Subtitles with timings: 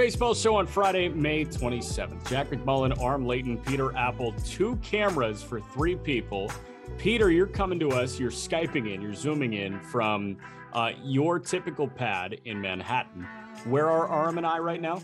[0.00, 2.26] Baseball Show on Friday, May 27th.
[2.26, 6.50] Jack McMullen, Aram Leighton, Peter Appel, two cameras for three people.
[6.96, 8.18] Peter, you're coming to us.
[8.18, 10.38] You're Skyping in, you're Zooming in from
[10.72, 13.26] uh, your typical pad in Manhattan.
[13.64, 15.02] Where are Aram and I right now?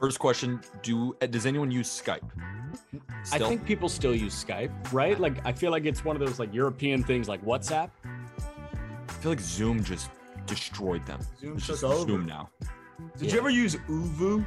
[0.00, 2.26] First question: Do uh, does anyone use Skype?
[3.30, 5.20] I think people still use Skype, right?
[5.20, 7.90] Like, I feel like it's one of those like European things like WhatsApp.
[8.02, 10.08] I feel like Zoom just
[10.46, 11.20] destroyed them.
[11.38, 12.10] Zoom It's just over.
[12.10, 12.48] Zoom now.
[13.18, 13.32] Did Yeah.
[13.34, 14.46] you ever use ooVoo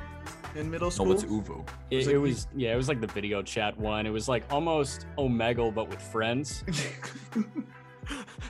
[0.56, 1.06] in middle No, school?
[1.08, 1.68] what's ooVoo?
[1.92, 4.06] It, like- it was, yeah, it was like the video chat one.
[4.06, 6.64] It was like almost Omegle, but with friends.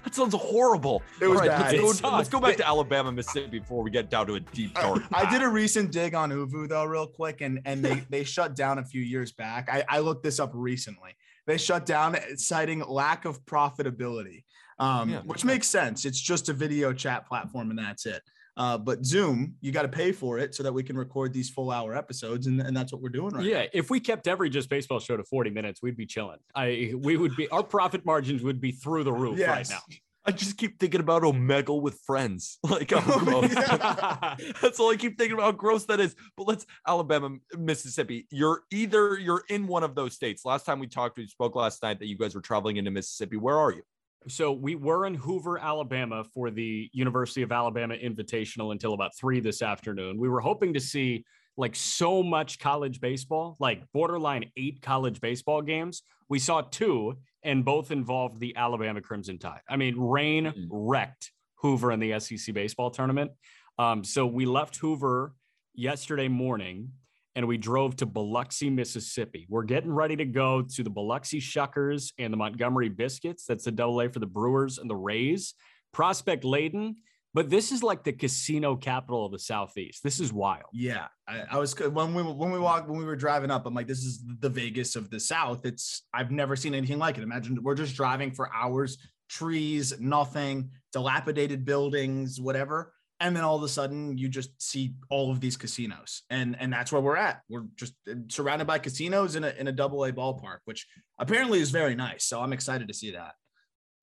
[0.04, 1.02] That sounds horrible.
[1.20, 1.62] It was All bad.
[1.74, 4.40] Let's It go, let's go back to Alabama, Mississippi before we get down to a
[4.40, 5.02] deep dark.
[5.12, 8.56] I did a recent dig on ooVoo though, real quick, and and they they shut
[8.56, 9.68] down a few years back.
[9.72, 11.16] I, I looked this up recently.
[11.48, 14.44] They shut down citing lack of profitability,
[14.80, 15.22] um, Yeah.
[15.22, 16.06] which makes sense.
[16.06, 18.22] It's just a video chat platform, and that's it.
[18.58, 21.50] Uh, but Zoom, you got to pay for it so that we can record these
[21.50, 23.68] full hour episodes, and, and that's what we're doing right yeah, now.
[23.72, 26.40] if we kept every just baseball show to 40 minutes, we'd be chilling.
[26.56, 29.80] I we would be our profit margins would be through the roof right now.
[30.28, 32.60] I just keep thinking about Omegle with friends.
[32.68, 33.54] Like how gross.
[34.62, 36.16] That's all I keep thinking about how gross that is.
[36.36, 38.28] But let's Alabama, Mississippi.
[38.30, 40.44] You're either you're in one of those states.
[40.44, 43.38] Last time we talked, we spoke last night that you guys were traveling into Mississippi.
[43.38, 43.84] Where are you?
[44.28, 49.40] So we were in Hoover, Alabama for the University of Alabama Invitational until about three
[49.40, 50.18] this afternoon.
[50.20, 51.24] We were hoping to see
[51.56, 56.04] like so much college baseball, like borderline eight college baseball games.
[56.30, 59.62] We saw two, and both involved the Alabama Crimson Tide.
[59.70, 60.68] I mean, rain Mhm.
[60.70, 63.32] wrecked Hoover in the SEC baseball tournament.
[63.80, 65.34] Um, so we left Hoover
[65.74, 66.92] yesterday morning
[67.38, 69.46] and we drove to Biloxi, Mississippi.
[69.48, 73.46] We're getting ready to go to the Biloxi Shuckers and the Montgomery Biscuits.
[73.46, 75.54] That's the double A for the Brewers and the Rays.
[75.94, 76.96] Prospect laden,
[77.36, 80.02] but this is like the casino capital of the Southeast.
[80.04, 80.66] This is wild.
[80.74, 83.68] Yeah, I, I was when we when we walked when we were driving up.
[83.68, 85.64] I'm like, this is the Vegas of the South.
[85.64, 87.24] It's I've never seen anything like it.
[87.24, 88.98] Imagine we're just driving for hours,
[89.30, 95.32] trees, nothing, dilapidated buildings, whatever, and then all of a sudden you just see all
[95.32, 97.42] of these casinos, and and that's where we're at.
[97.50, 100.88] We're just uh, surrounded by casinos in a in a double A ballpark, which
[101.20, 102.26] apparently is very nice.
[102.26, 103.34] So I'm excited to see that.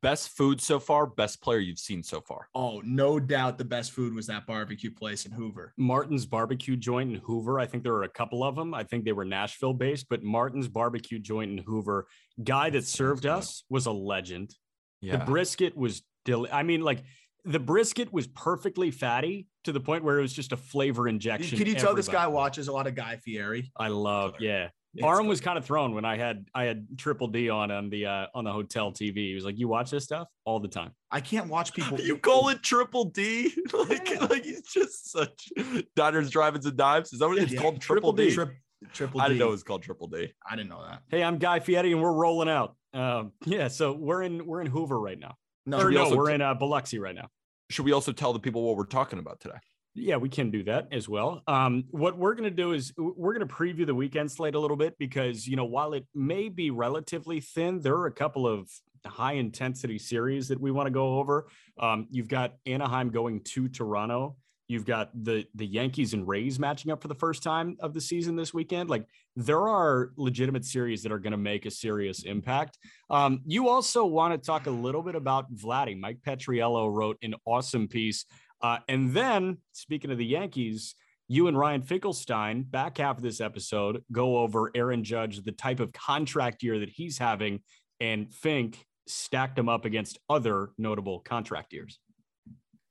[0.02, 2.48] Best food so far, best player you've seen so far.
[2.54, 5.72] Oh, no doubt the best food was that barbecue place in Hoover.
[5.78, 7.58] Martin's barbecue joint in Hoover.
[7.58, 8.74] I think there were a couple of them.
[8.74, 12.06] I think they were Nashville based, but Martin's barbecue joint in Hoover,
[12.42, 14.54] guy that served us was a legend.
[15.00, 15.16] yeah.
[15.16, 17.02] The brisket was, deli- I mean, like
[17.44, 21.58] the brisket was perfectly fatty to the point where it was just a flavor injection.
[21.58, 23.70] Can you tell this guy watches a lot of Guy Fieri?
[23.76, 24.68] I love, yeah.
[24.96, 25.30] It's Aram good.
[25.30, 28.26] was kind of thrown when I had I had Triple D on on the uh,
[28.32, 29.16] on the hotel TV.
[29.30, 32.00] He was like, "You watch this stuff all the time." I can't watch people.
[32.00, 33.52] You call it triple D?
[33.72, 34.24] like, Yeah.
[34.26, 35.48] like he's just such
[35.96, 37.12] diners, drive-ins, and dives.
[37.12, 37.80] Is that what it's Yeah, called?
[37.80, 38.32] Triple, D.
[38.32, 38.52] Trip,
[38.92, 39.30] triple I D.
[39.30, 40.32] didn't know it was called triple D.
[40.48, 41.02] I didn't know that.
[41.08, 42.76] Hey, I'm Guy Fieri, and we're rolling out.
[42.92, 45.34] Um, yeah, so we're in we're in Hoover right now.
[45.66, 47.28] No, or we no, also we're in uh, Biloxi right now.
[47.70, 49.56] Should we also tell the people what we're talking about today?
[49.94, 51.42] Yeah, we can do that as well.
[51.46, 54.58] Um, what we're going to do is we're going to preview the weekend slate a
[54.58, 58.46] little bit because, you know, while it may be relatively thin, there are a couple
[58.46, 58.68] of
[59.06, 61.46] high intensity series that we want to go over.
[61.78, 64.36] Um, you've got Anaheim going to Toronto.
[64.66, 68.00] You've got the the Yankees and Rays matching up for the first time of the
[68.00, 68.88] season this weekend.
[68.88, 72.78] Like there are legitimate series that are going to make a serious impact.
[73.10, 75.98] Um, you also want to talk a little bit about Vladdy.
[75.98, 78.24] Mike Petriello wrote an awesome piece
[78.64, 80.94] uh, and then, speaking of the Yankees,
[81.28, 85.80] you and Ryan Finkelstein, back half of this episode, go over Aaron Judge, the type
[85.80, 87.60] of contract year that he's having,
[88.00, 91.98] and Fink stacked him up against other notable contract years.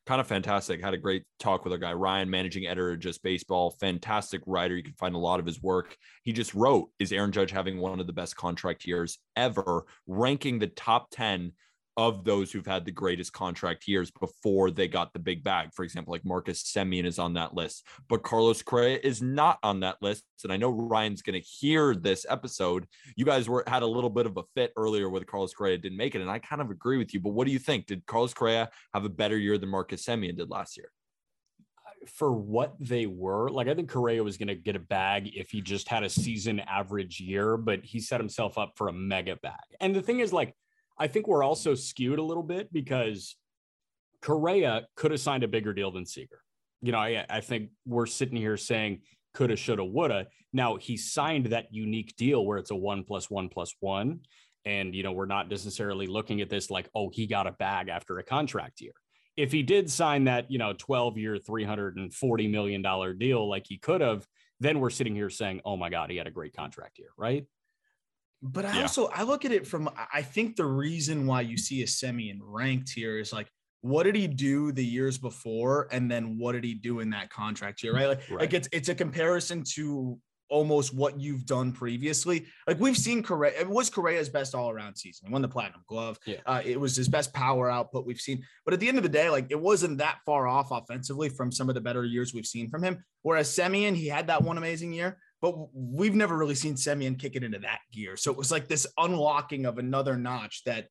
[0.06, 0.82] Kind of fantastic.
[0.82, 3.72] Had a great talk with our guy Ryan, managing editor of Just Baseball.
[3.80, 4.76] Fantastic writer.
[4.76, 5.96] You can find a lot of his work.
[6.24, 10.60] He just wrote, "Is Aaron Judge having one of the best contract years ever?" Ranking
[10.60, 11.54] the top ten
[11.98, 15.70] of those who've had the greatest contract years before they got the big bag.
[15.74, 19.82] For example, like Marcus Semien is on that list, but Carlos Correa is not on
[19.82, 20.24] that list.
[20.44, 22.86] And I know Ryan's going to hear this episode.
[23.16, 25.98] You guys were had a little bit of a fit earlier with Carlos Correa didn't
[25.98, 27.20] make it, and I kind of agree with you.
[27.20, 27.86] But what do you think?
[27.86, 30.92] Did Carlos Correa have a better year than Marcus Semien did last year?
[32.08, 33.50] for what they were.
[33.50, 36.10] Like I think Correa was going to get a bag if he just had a
[36.10, 39.54] season average year, but he set himself up for a mega bag.
[39.80, 40.56] And the thing is, like,
[40.98, 43.36] I think we're also skewed a little bit because
[44.22, 46.40] Correa could have signed a bigger deal than Seager.
[46.82, 49.02] You know, I, I think we're sitting here saying
[49.34, 50.28] coulda, shoulda, woulda.
[50.52, 54.20] Now he signed that unique deal where it's a one plus one plus one.
[54.66, 57.90] And, you know, we're not necessarily looking at this like, oh, he got a bag
[57.90, 58.94] after a contract year
[59.36, 64.02] if he did sign that, you know, 12 year, $340 million deal like he could
[64.02, 64.28] have,
[64.60, 67.46] then we're sitting here saying, oh my God, he had a great contract here, right?
[68.44, 68.82] But I yeah.
[68.82, 72.40] also I look at it from I think the reason why you see a Semien
[72.42, 73.48] ranked here is like
[73.80, 77.30] what did he do the years before and then what did he do in that
[77.30, 78.40] contract year right like, right.
[78.42, 80.20] like it's it's a comparison to
[80.54, 82.46] almost what you've done previously.
[82.68, 85.28] Like we've seen Correa, it was Correa's best all around season.
[85.28, 86.20] He won the platinum glove.
[86.28, 86.38] Yeah.
[86.46, 88.44] Uh, it was his best power output we've seen.
[88.64, 91.52] But at the end of the day, like it wasn't that far off offensively from
[91.52, 93.04] some of the better years we've seen from him.
[93.24, 97.36] Whereas Semien, he had that one amazing year, but we've never really seen Semien kick
[97.36, 98.16] it into that gear.
[98.16, 100.88] So it was like this unlocking of another notch that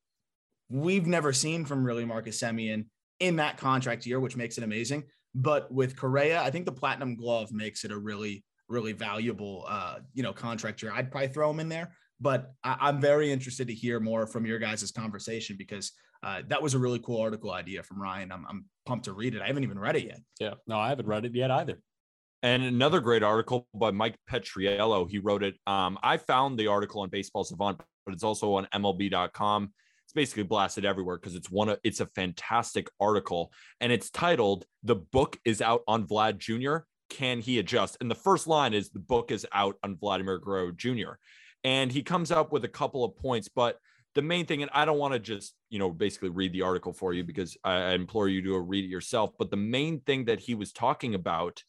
[0.69, 2.85] we've never seen from really Marcus Semien
[3.19, 5.05] in that contract year, which makes it amazing.
[5.33, 9.97] But with Correa, I think the platinum glove makes it a really really valuable, uh,
[10.13, 10.91] you know, contract year.
[10.93, 14.45] I'd probably throw him in there, but I, am very interested to hear more from
[14.45, 15.91] your guys' conversation because
[16.23, 18.31] uh, that was a really cool article idea from Ryan.
[18.31, 19.41] I'm, I'm pumped to read it.
[19.41, 20.19] I haven't even read it yet.
[20.39, 21.79] Yeah, no, I haven't read it yet either.
[22.43, 25.09] And another great article by Mike Petriello.
[25.09, 25.55] He wrote it.
[25.65, 29.71] Um, I found the article on Baseball Savant, but it's also on MLB.com.
[30.03, 34.65] It's basically blasted everywhere because it's one of it's a fantastic article, and it's titled
[34.83, 36.79] "The Book is Out on Vlad Jr
[37.13, 37.97] can he adjust?
[38.01, 41.13] And the first line is the book is out on Vladimir Guerrero Jr.
[41.63, 43.77] And he comes up with a couple of points, but
[44.15, 46.91] the main thing, and I don't want to just, you know, basically read the article
[46.91, 49.31] for you because I implore you to read it yourself.
[49.37, 51.63] But the main thing that he was talking about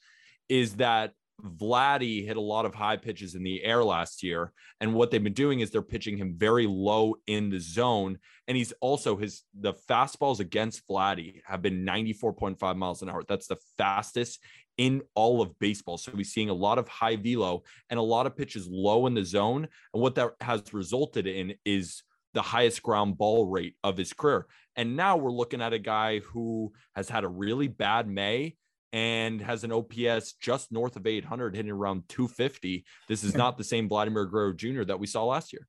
[0.49, 1.13] is that
[1.43, 4.53] Vladdy hit a lot of high pitches in the air last year.
[4.81, 8.19] And what they've been doing is they're pitching him very low in the zone.
[8.47, 13.23] And he's also his the fastballs against Vladdy have been 94.5 miles an hour.
[13.27, 14.41] That's the fastest
[14.79, 15.99] in all of baseball.
[15.99, 19.15] So we're seeing a lot of high velo and a lot of pitches low in
[19.15, 19.69] the zone.
[19.93, 22.03] And what that has resulted in is
[22.33, 24.47] the highest ground ball rate of his career.
[24.77, 28.57] And now we're looking at a guy who has had a really bad May
[28.95, 32.85] and has an OPS just north of 800, hitting around 250.
[33.09, 34.85] This is not the same Vladimir Guerrero Jr.
[34.85, 35.67] that we saw last year.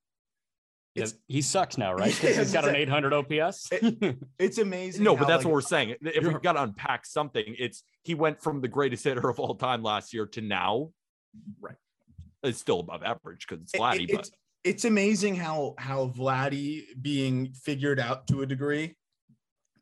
[0.94, 2.16] Yeah, he sucks now, right?
[2.22, 3.70] Because he's got an 800 OPS.
[3.72, 5.04] it, it's amazing.
[5.04, 5.96] No, but that's like, what we're saying.
[6.02, 9.56] If we've got to unpack something, it's he went from the greatest hitter of all
[9.56, 10.92] time last year to now,
[11.60, 11.76] right?
[12.44, 14.04] It's still above average because it's Vladdy.
[14.04, 14.32] It, it's,
[14.64, 18.96] it's amazing how how Vladdy being figured out to a degree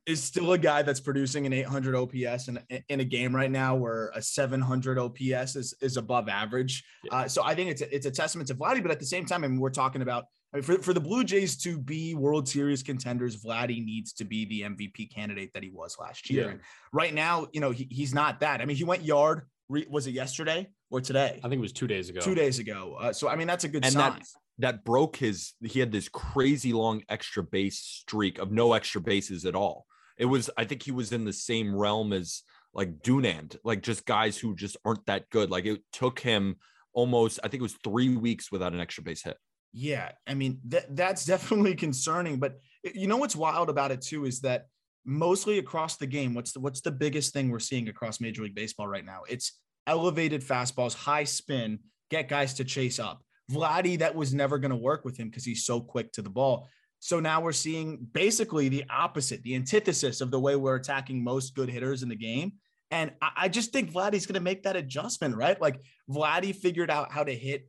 [0.06, 2.60] is still a guy that's producing an 800 OPS in,
[2.90, 6.84] in a game right now where a 700 OPS is, is above average.
[7.04, 7.16] Yeah.
[7.16, 9.26] Uh, so I think it's a, it's a testament to Vladdy, but at the same
[9.26, 12.14] time, I mean, we're talking about I mean, for, for the Blue Jays to be
[12.14, 16.44] World Series contenders, Vladdy needs to be the MVP candidate that he was last year.
[16.46, 16.52] Yeah.
[16.52, 16.60] And
[16.92, 18.62] right now, you know, he, he's not that.
[18.62, 19.44] I mean, he went yard.
[19.70, 21.40] Re, was it yesterday or today?
[21.44, 22.20] I think it was two days ago.
[22.20, 22.98] Two days ago.
[23.00, 24.12] Uh, so I mean, that's a good and sign.
[24.12, 24.28] That,
[24.60, 25.54] that broke his.
[25.64, 29.88] He had this crazy long extra base streak of no extra bases at all.
[30.17, 30.50] It was.
[30.58, 32.43] I think he was in the same realm as
[32.74, 35.50] like Dunand, like just guys who just aren't that good.
[35.50, 36.58] Like it took him
[36.93, 37.39] almost.
[37.43, 39.38] I think it was three weeks without an extra base hit.
[39.72, 42.39] Yeah, I mean that that's definitely concerning.
[42.39, 44.67] But you know what's wild about it too is that
[45.05, 48.55] mostly across the game, what's the what's the biggest thing we're seeing across Major League
[48.55, 49.22] Baseball right now?
[49.27, 51.79] It's elevated fastballs, high spin,
[52.10, 53.24] get guys to chase up.
[53.51, 56.29] Vladdy, that was never going to work with him because he's so quick to the
[56.29, 56.70] ball.
[57.03, 61.53] So now we're seeing basically the opposite, the antithesis of the way we're attacking most
[61.53, 62.53] good hitters in the game.
[62.91, 65.60] And I, just think Vladdy's going to make that adjustment, right?
[65.60, 67.67] Like Vladdy figured out how to hit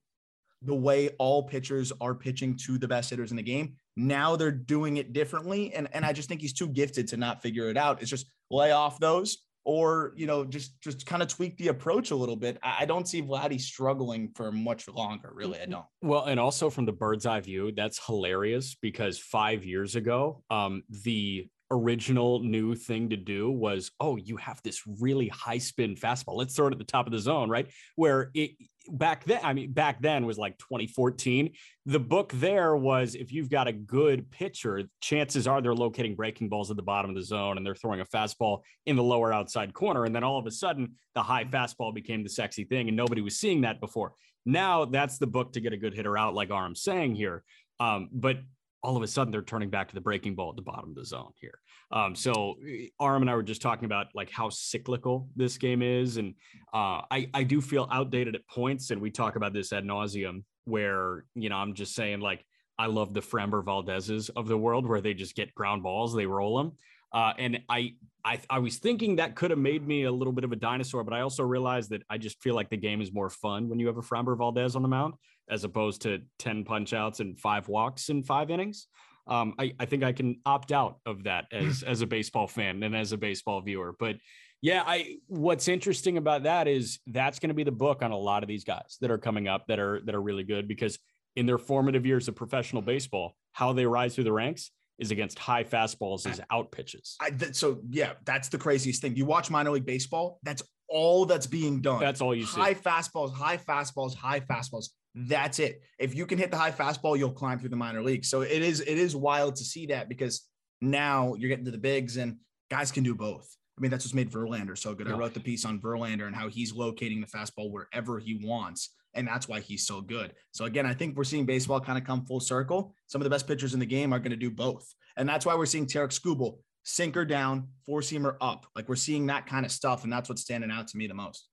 [0.62, 3.74] the way all pitchers are pitching to the best hitters in the game.
[3.96, 5.74] Now they're doing it differently.
[5.74, 8.02] And, and I just think he's too gifted to not figure it out.
[8.02, 12.11] It's just lay off those or, you know, just just kind of tweak the approach
[12.11, 12.59] a little bit.
[12.62, 15.59] I don't see Vladdy struggling for much longer, really.
[15.61, 15.85] I don't.
[16.02, 20.83] Well, and also from the bird's eye view, that's hilarious because five years ago, um,
[21.04, 26.37] the original new thing to do was, oh, you have this really high spin fastball.
[26.37, 27.66] Let's throw it at the top of the zone, right?
[27.97, 28.52] Where it
[28.90, 31.52] back then, I mean, back then was like 2014.
[31.86, 36.48] The book there was if you've got a good pitcher, chances are they're locating breaking
[36.48, 39.32] balls at the bottom of the zone and they're throwing a fastball in the lower
[39.32, 40.04] outside corner.
[40.04, 43.20] And then all of a sudden, the high fastball became the sexy thing, and nobody
[43.20, 44.12] was seeing that before.
[44.46, 47.44] Now that's the book to get a good hitter out, like Aram's saying here.
[47.80, 48.38] Um, but
[48.84, 50.94] all of a sudden they're turning back to the breaking ball at the bottom of
[50.94, 51.58] the zone here.
[51.90, 52.56] Um, so
[53.00, 56.34] Aram and I were just talking about like how cyclical this game is, and
[56.72, 60.44] uh, I I do feel outdated at points, and we talk about this ad nauseum.
[60.66, 62.44] Where you know I'm just saying like
[62.78, 66.26] I love the Framber Valdez's of the world where they just get ground balls, they
[66.26, 66.72] roll them,
[67.12, 70.44] uh, and I I I was thinking that could have made me a little bit
[70.44, 73.12] of a dinosaur, but I also realized that I just feel like the game is
[73.12, 75.14] more fun when you have a Framber Valdez on the mound
[75.48, 78.88] as opposed to 10 punch outs and five walks in five innings.
[79.26, 82.82] Um, I, I think I can opt out of that as as a baseball fan
[82.82, 83.94] and as a baseball viewer.
[83.98, 84.16] But
[84.60, 88.16] yeah, I what's interesting about that is that's going to be the book on a
[88.16, 90.98] lot of these guys that are coming up that are that are really good because
[91.36, 95.38] in their formative years of professional baseball, how they rise through the ranks is against
[95.38, 97.16] high fastballs as out pitches.
[97.20, 99.16] I, th- so yeah, that's the craziest thing.
[99.16, 102.00] You watch minor league baseball, that's all that's being done.
[102.00, 102.60] That's all you see.
[102.60, 104.90] High fastballs, high fastballs, high fastballs.
[105.14, 105.83] That's it.
[105.99, 108.28] If you can hit the high fastball, you'll climb through the minor leagues.
[108.28, 110.49] So it is it is wild to see that because
[110.80, 112.38] now you're getting to the bigs and
[112.71, 113.56] guys can do both.
[113.76, 115.09] I mean, that's what's made Verlander so good.
[115.09, 118.90] I wrote the piece on Verlander and how he's locating the fastball wherever he wants.
[119.14, 120.33] And that's why he's so good.
[120.52, 122.94] So again, I think we're seeing baseball kind of come full circle.
[123.09, 124.92] Some of the best pitchers in the game are going to do both.
[125.16, 128.66] And that's why we're seeing Tarik Skubal sinker down, four seamer up.
[128.76, 130.04] Like we're seeing that kind of stuff.
[130.04, 131.49] And that's what's standing out to me the most.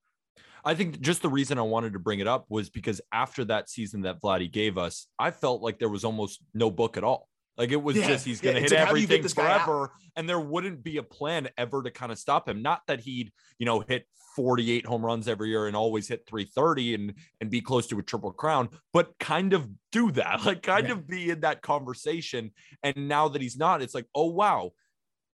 [0.63, 3.70] I think just the reason I wanted to bring it up was because after that
[3.70, 7.27] season that Vladdy gave us, I felt like there was almost no book at all.
[7.58, 10.39] Like it was yeah, just he's going to yeah, hit like, everything forever, and there
[10.39, 12.62] wouldn't be a plan ever to kind of stop him.
[12.62, 16.96] Not that he'd you know hit 48 home runs every year and always hit 330
[16.96, 20.88] and and be close to a triple crown, but kind of do that, like kind
[20.88, 20.94] yeah.
[20.94, 22.51] of be in that conversation.
[22.84, 24.72] And now that he's not, it's like oh wow,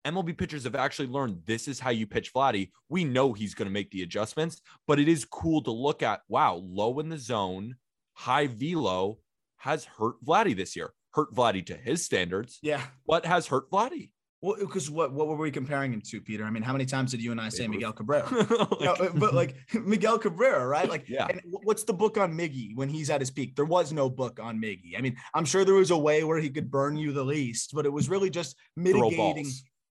[0.05, 2.71] MLB pitchers have actually learned this is how you pitch Vladdy.
[2.89, 6.21] We know he's going to make the adjustments, but it is cool to look at.
[6.27, 7.75] Wow, low in the zone,
[8.13, 9.17] high velo
[9.57, 10.93] has hurt Vladdy this year.
[11.11, 12.59] Hurt Vladdy to his standards.
[12.61, 12.81] Yeah.
[13.05, 14.11] What has hurt Vladdy?
[14.41, 16.43] Well, because what what were we comparing him to, Peter?
[16.43, 18.29] I mean, how many times did you and I say Miguel Cabrera?
[18.79, 20.87] like, uh, but like Miguel Cabrera, right?
[20.87, 21.27] Like, yeah.
[21.63, 23.55] what's the book on Miggy when he's at his peak?
[23.55, 24.95] There was no book on Miggy.
[24.95, 27.71] I mean, I'm sure there was a way where he could burn you the least,
[27.73, 29.47] but it was really just mitigating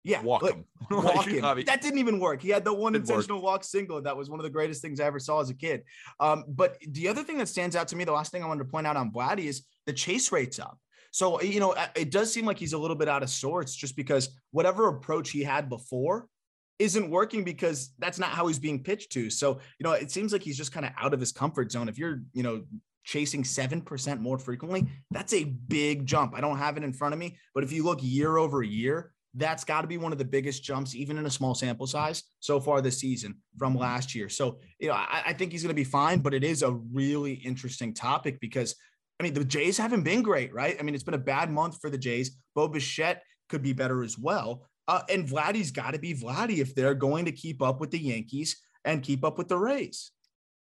[0.07, 0.65] yeah, walk him.
[0.91, 1.43] walk him.
[1.43, 2.41] That didn't even work.
[2.41, 3.45] He had the one intentional work.
[3.45, 4.01] walk single.
[4.01, 5.83] That was one of the greatest things I ever saw as a kid.
[6.21, 8.65] Um, but the other thing that stands out to me, the last thing I wanted
[8.65, 10.79] to point out on Vladdy is the chase rate's up.
[11.11, 13.97] So you know, it does seem like he's a little bit out of sorts, just
[13.97, 16.29] because whatever approach he had before
[16.79, 19.29] isn't working because that's not how he's being pitched to.
[19.29, 21.89] So you know, it seems like he's just kind of out of his comfort zone.
[21.89, 22.63] If you're, you know,
[23.03, 26.35] chasing 7% more frequently, that's a big jump.
[26.37, 29.13] I don't have it in front of me, but if you look year over year,
[29.37, 32.23] that's got to be one of the biggest jumps, even in a small sample size
[32.41, 34.29] so far this season from last year.
[34.29, 36.73] So, you know, I, I think he's going to be fine, but it is a
[36.73, 38.75] really interesting topic because,
[39.21, 40.77] I mean, the Jays haven't been great, right?
[40.79, 42.37] I mean, it's been a bad month for the Jays.
[42.55, 44.67] Bo Bichette could be better as well.
[44.89, 47.99] Uh, and Vladdy's got to be Vladdy if they're going to keep up with the
[47.99, 50.13] Yankees and keep up with the Rays.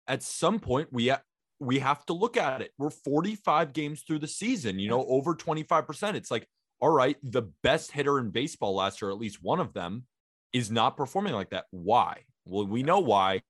[0.06, 1.22] At some point, we ha-
[1.60, 2.72] we have to look at it.
[2.78, 6.14] We're 45 games through the season, you know, over 25%.
[6.14, 6.46] It's like,
[6.82, 10.04] all right, the best hitter in baseball last year, at least one of them,
[10.52, 11.66] is not performing like that.
[11.70, 12.24] Why?
[12.44, 13.42] Well, we know why,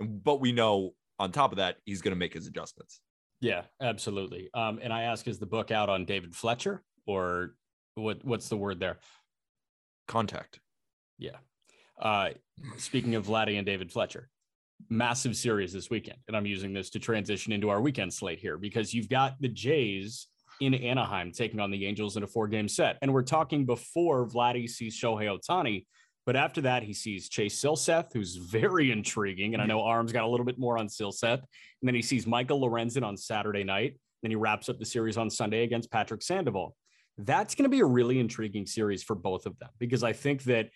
[0.00, 3.00] but we know on top of that, he's going to make his adjustments.
[3.40, 4.50] Yeah, absolutely.
[4.54, 7.54] Um, and I ask, is the book out on David Fletcher or
[7.94, 8.24] what?
[8.24, 8.98] What's the word there?
[10.08, 10.58] Contact.
[11.16, 11.36] Yeah.
[12.00, 12.30] Uh,
[12.76, 14.28] speaking of Vladdy and David Fletcher,
[14.88, 18.58] massive series this weekend, and I'm using this to transition into our weekend slate here
[18.58, 20.26] because you've got the Jays
[20.60, 22.98] in Anaheim, taking on the Angels in a four game set.
[23.02, 25.86] And we're talking before Vladdy sees Shohei Ohtani.
[26.26, 29.54] But after that, he sees Chase Silseth, who's very intriguing.
[29.54, 31.38] And I know Aram's got a little bit more on Silseth.
[31.40, 33.98] And then he sees Michael Lorenzen on Saturday night.
[34.22, 36.76] Then he wraps up the series on Sunday against Patrick Sandoval.
[37.16, 40.44] That's going to be a really intriguing series for both of them because I think
[40.44, 40.68] that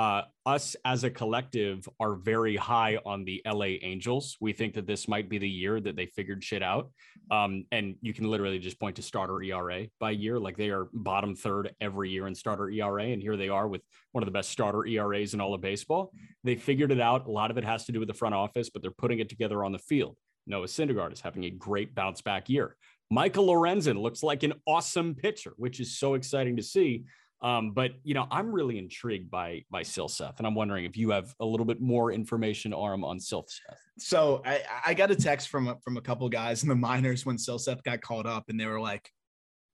[0.00, 4.38] uh, us as a collective are very high on the LA Angels.
[4.40, 6.90] We think that this might be the year that they figured shit out.
[7.30, 10.40] Um, and you can literally just point to starter ERA by year.
[10.40, 13.08] Like they are bottom third every year in starter ERA.
[13.08, 16.14] And here they are with one of the best starter ERAs in all of baseball.
[16.44, 17.26] They figured it out.
[17.26, 19.28] A lot of it has to do with the front office, but they're putting it
[19.28, 20.16] together on the field.
[20.46, 22.74] Noah Syndergaard is having a great bounce back year.
[23.10, 27.04] Michael Lorenzen looks like an awesome pitcher, which is so exciting to see.
[27.42, 31.10] Um, but you know, I'm really intrigued by by Silseth, and I'm wondering if you
[31.10, 33.60] have a little bit more information, Aram, on Silseth.
[33.98, 37.24] So I, I got a text from a- from a couple guys in the minors
[37.24, 39.10] when Silseth got called up, and they were like,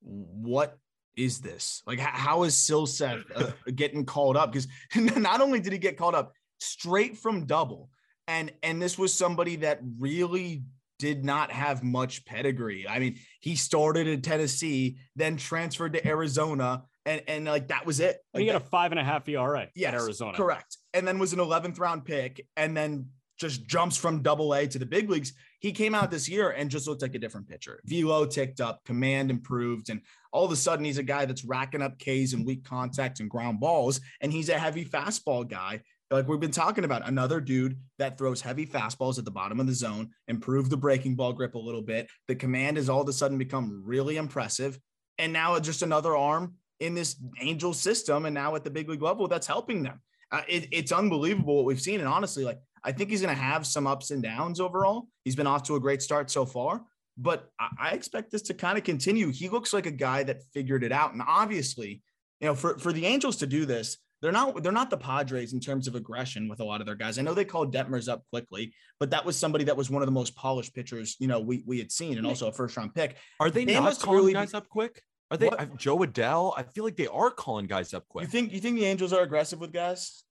[0.01, 0.77] "What
[1.17, 1.81] is this?
[1.85, 4.51] Like, how is Silseth uh, getting called up?
[4.53, 7.89] Because not only did he get called up straight from double,
[8.27, 10.63] and and this was somebody that really
[10.99, 12.87] did not have much pedigree.
[12.87, 17.99] I mean, he started in Tennessee, then transferred to Arizona, and and like that was
[17.99, 18.17] it.
[18.33, 20.37] And he Like, got a five and a half ERA Yes, at Arizona.
[20.37, 20.77] Correct.
[20.93, 23.07] And then was an 11th round pick and then
[23.39, 25.33] just jumps from double A to the big leagues.
[25.59, 27.79] He came out this year and just looked like a different pitcher.
[27.85, 31.81] Velo ticked up, command improved, and all of a sudden he's a guy that's racking
[31.81, 34.01] up Ks and weak contact and ground balls.
[34.21, 35.81] And he's a heavy fastball guy.
[36.09, 39.67] Like we've been talking about, another dude that throws heavy fastballs at the bottom of
[39.67, 42.09] the zone, improve the breaking ball grip a little bit.
[42.27, 44.79] The command has all of a sudden become really impressive.
[45.19, 49.01] And now just another arm in this angel system and now at the big league
[49.01, 52.91] level that's helping them uh, it, it's unbelievable what we've seen and honestly like i
[52.91, 55.79] think he's going to have some ups and downs overall he's been off to a
[55.79, 56.83] great start so far
[57.17, 60.43] but i, I expect this to kind of continue he looks like a guy that
[60.53, 62.01] figured it out and obviously
[62.39, 65.53] you know for, for the angels to do this they're not they're not the Padres
[65.53, 67.19] in terms of aggression with a lot of their guys.
[67.19, 70.07] I know they called Detmers up quickly, but that was somebody that was one of
[70.07, 72.95] the most polished pitchers, you know, we we had seen and also a first round
[72.95, 73.17] pick.
[73.39, 75.03] Are they, They not calling really guys up quick?
[75.31, 75.59] Are they What?
[75.59, 76.53] I- Jo Adell?
[76.57, 78.23] I feel like they are calling guys up quick.
[78.25, 80.23] You think you think the Angels are aggressive with guys?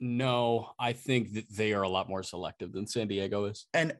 [0.00, 3.66] No, I think that they are a lot more selective than San Diego is.
[3.74, 3.96] And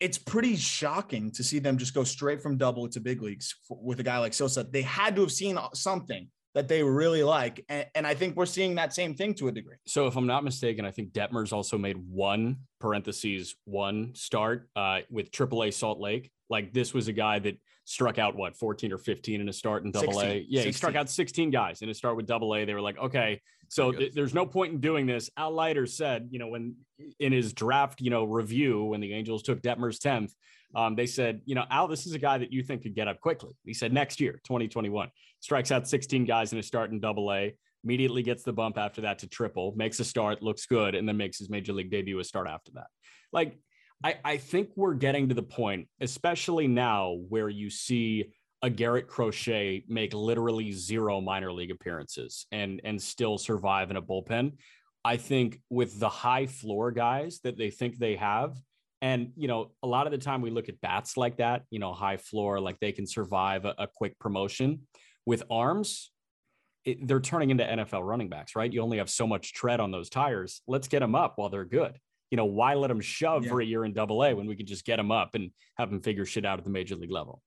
[0.00, 3.78] it's pretty shocking to see them just go straight from double to big leagues f-
[3.80, 4.64] with a guy like Sosa.
[4.64, 7.64] They had to have seen something that they really like.
[7.70, 9.76] And, and I think we're seeing that same thing to a degree.
[9.86, 15.00] So if I'm not mistaken, I think Detmers also made one parentheses one start uh,
[15.10, 16.30] with AAA Salt Lake.
[16.50, 19.84] Like this was a guy that struck out what 14 or 15 in a start
[19.84, 20.40] in Double A.
[20.40, 22.64] 16, Yeah, he struck out 16 guys in a start with Double A.
[22.64, 25.30] They were like, okay, so th- there's no point in doing this.
[25.36, 26.76] Al Leiter said, you know, when
[27.20, 30.32] in his draft, you know, review when the Angels took Detmers 10th,
[30.74, 33.06] um, they said, you know, Al, this is a guy that you think could get
[33.06, 33.52] up quickly.
[33.64, 35.08] He said next year, 2021,
[35.40, 39.02] strikes out 16 guys in a start in Double A immediately gets the bump after
[39.02, 42.18] that to triple, makes a start, looks good, and then makes his major league debut
[42.18, 42.86] a start after that.
[43.32, 43.58] Like,
[44.02, 48.32] I, I think we're getting to the point, especially now, where you see
[48.62, 54.02] a Garrett Crochet make literally zero minor league appearances and and still survive in a
[54.02, 54.52] bullpen.
[55.04, 58.56] I think with the high floor guys that they think they have,
[59.02, 61.78] and you know, a lot of the time we look at bats like that, you
[61.78, 64.86] know, high floor, like they can survive a, a quick promotion.
[65.26, 66.10] With arms,
[66.86, 68.72] it, they're turning into NFL running backs, right?
[68.72, 70.62] You only have so much tread on those tires.
[70.66, 71.98] Let's get them up while they're good.
[72.34, 73.50] You know, why let them shove Yeah.
[73.50, 75.88] for a year in double A when we could just get them up and have
[75.90, 77.40] them figure shit out at the major league level?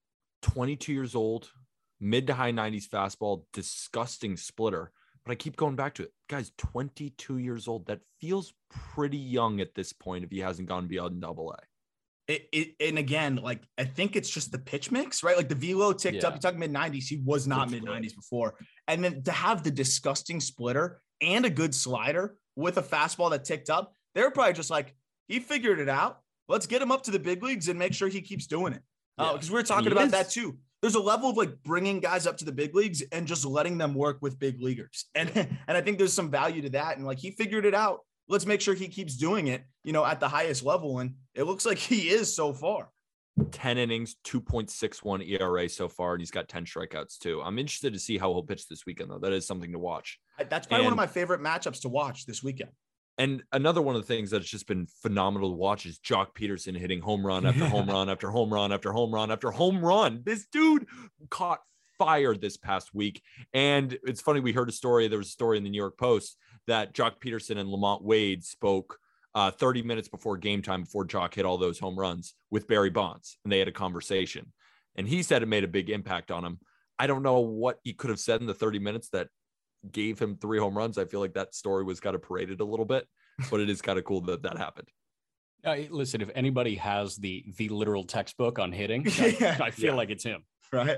[0.43, 1.51] 22 years old,
[1.99, 4.93] mid to high 90s fastball, disgusting splitter.
[5.25, 6.13] But I keep going back to it.
[6.29, 7.87] Guys, 22 years old.
[7.87, 11.57] That feels pretty young at this point if he hasn't gone beyond double A.
[12.33, 15.35] It, it, and again, like I think it's just the pitch mix, right?
[15.35, 16.29] Like the velo ticked Yeah.
[16.29, 16.35] up.
[16.35, 17.07] You talk mid 90s.
[17.09, 18.53] He was not mid 90s before.
[18.87, 23.43] And then to have the disgusting splitter and a good slider with a fastball that
[23.43, 24.95] ticked up, they were probably just like,
[25.27, 26.21] he figured it out.
[26.47, 28.81] Let's get him up to the big leagues and make sure he keeps doing it.
[29.19, 29.33] Uh, yeah.
[29.33, 30.11] Because we were talking he about is.
[30.11, 30.57] that too.
[30.81, 33.77] There's a level of like bringing guys up to the big leagues and just letting
[33.77, 35.05] them work with big leaguers.
[35.15, 36.97] And and I think there's some value to that.
[36.97, 37.99] And like he figured it out.
[38.27, 40.99] Let's make sure he keeps doing it, you know, at the highest level.
[40.99, 42.89] And it looks like he is so far.
[43.51, 47.39] 10 innings, 2.61 ERA so far, and he's got 10 strikeouts too.
[47.43, 49.19] I'm interested to see how he'll pitch this weekend, though.
[49.19, 50.19] That is something to watch.
[50.49, 52.71] That's probably one of my favorite matchups to watch this weekend.
[53.17, 56.77] And another one of the things that's just been phenomenal to watch is Joc Pederson
[56.77, 60.21] hitting home run after home run after home run after home run after home run.
[60.23, 60.85] This dude
[61.29, 61.61] caught
[61.97, 63.23] fire this past week.
[63.53, 65.07] And it's funny, we heard a story.
[65.07, 68.43] There was a story in the New York Post that Joc Pederson and LaMonte Wade
[68.43, 68.99] spoke
[69.33, 72.89] uh, 30 minutes before game time, before Joc hit all those home runs with Barry
[72.89, 73.37] Bonds.
[73.43, 74.51] And they had a conversation.
[74.95, 76.59] And he said it made a big impact on him.
[76.99, 79.27] I don't know what he could have said in the 30 minutes that
[79.91, 80.97] gave him three home runs.
[80.97, 83.07] I feel like that story was kind of paraded a little bit,
[83.49, 84.87] but it is kind of cool that that happened.
[85.65, 89.05] Uh, listen, if anybody has the the literal textbook on hitting,
[89.39, 89.57] Yeah.
[89.59, 89.95] I, I feel Yeah.
[89.95, 90.43] like it's him.
[90.71, 90.97] right?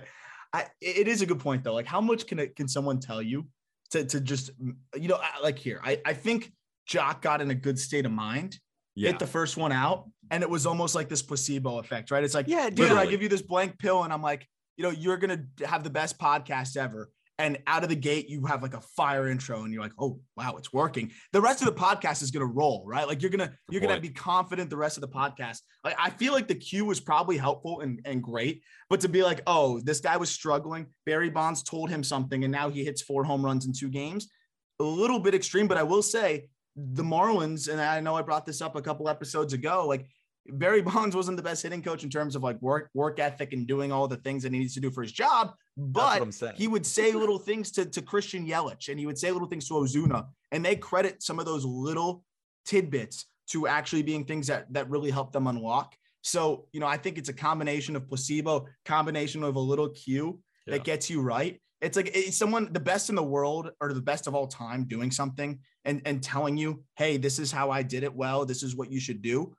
[0.54, 1.74] I, it is a good point though.
[1.74, 3.48] Like, how much can it can someone tell you
[3.92, 4.52] to to just
[4.96, 5.80] you know like here?
[5.84, 6.52] I I think
[6.90, 8.60] Joc got in a good state of mind,
[8.96, 9.12] Yeah.
[9.12, 12.24] hit the first one out, and it was almost like this placebo effect, right?
[12.24, 14.90] It's like, Yeah, dude, I give you this blank pill, and I'm like, you know,
[14.90, 18.76] you're gonna have the best podcast ever, and out of the gate you have like
[18.76, 21.12] a fire intro and you're like oh wow it's working.
[21.34, 23.08] The rest of the podcast is going to roll right?
[23.08, 25.60] Like you're gonna you're gonna be confident the rest of the podcast.
[25.84, 29.24] Like i feel like the cue was probably helpful and, and great but to be
[29.24, 33.02] like oh this guy was struggling barry bonds told him something and now he hits
[33.02, 34.30] four home runs in two games
[34.80, 38.46] a little bit extreme but i will say the marlins and i know i brought
[38.46, 40.06] this up a couple episodes ago like
[40.54, 43.68] Barry Bonds wasn't the best hitting coach in terms of like work work ethic and
[43.68, 46.32] doing all the things that he needs to do for his job, but what I'm
[46.32, 46.56] saying.
[46.58, 49.68] he would say little things to, to Christian Yelich and he would say little things
[49.68, 52.24] to Ozuna, and they credit some of those little
[52.66, 55.96] tidbits to actually being things that that really help them unlock.
[56.22, 60.40] So, you know, I think it's a combination of placebo, combination of a little cue
[60.68, 60.74] Yeah.
[60.76, 61.60] that gets you right.
[61.82, 64.84] It's like it's someone the best in the world or the best of all time
[64.84, 68.46] doing something and and telling you, "Hey, this is how I did it well.
[68.46, 69.56] This is what you should do."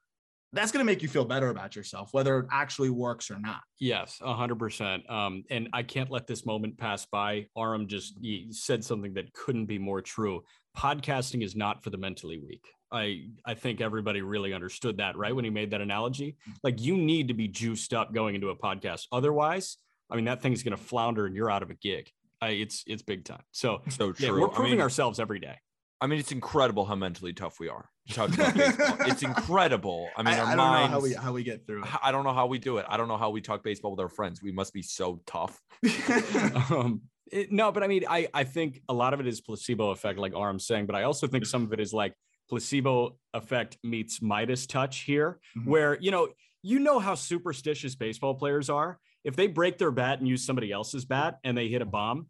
[0.52, 3.60] That's going to make you feel better about yourself whether it actually works or not.
[3.78, 5.08] Yes, a hundred percent.
[5.08, 7.46] Um, and I can't let this moment pass by.
[7.56, 8.18] Aram just
[8.50, 10.42] said something that couldn't be more true.
[10.76, 12.66] Podcasting is not for the mentally weak.
[12.92, 15.34] I I think everybody really understood that, right?
[15.34, 16.36] When he made that analogy.
[16.64, 19.06] Like you need to be juiced up going into a podcast.
[19.12, 19.76] Otherwise,
[20.10, 22.10] I mean that thing's gonna flounder and you're out of a gig.
[22.40, 23.42] I, it's it's big time.
[23.52, 24.26] So so true.
[24.26, 25.58] yeah, we're I proving mean, ourselves every day.
[26.00, 27.88] I mean, it's incredible how mentally tough we are.
[28.08, 28.96] to talk about baseball.
[29.06, 30.08] it's incredible.
[30.16, 30.92] I mean, I, our I don't know minds.
[30.92, 32.86] how we how we get through I don't know how we do it.
[32.88, 34.42] I don't know how we talk baseball with our friends.
[34.42, 35.60] We must be so tough.
[36.70, 39.90] um, it- no, but I mean, I I think a lot of it is placebo
[39.90, 42.14] effect, like Aram's saying, but I also think some of it is like
[42.48, 45.66] placebo effect meets Midas touch here, Mhm.
[45.66, 46.28] where you know
[46.62, 48.98] you know how superstitious baseball players are.
[49.22, 52.26] If they break their bat and use somebody else's bat and they hit a bomb,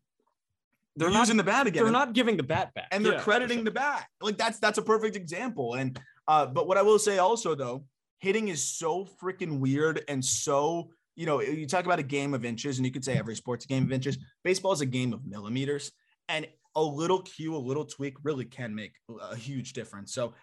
[0.96, 1.82] they're, They're not- using the bat again.
[1.84, 3.20] they're not giving the bat back, and they're Yeah.
[3.22, 4.06] crediting the bat.
[4.20, 5.74] Like that's that's a perfect example.
[5.74, 5.98] And
[6.28, 7.84] uh, but what I will say also though,
[8.18, 12.44] hitting is so freaking weird and so you know you talk about a game of
[12.44, 14.18] inches, and you could say every sport's a game of inches.
[14.44, 15.92] Baseball is a game of millimeters,
[16.28, 20.14] and a little cue, a little tweak really can make a huge difference.
[20.14, 20.34] So,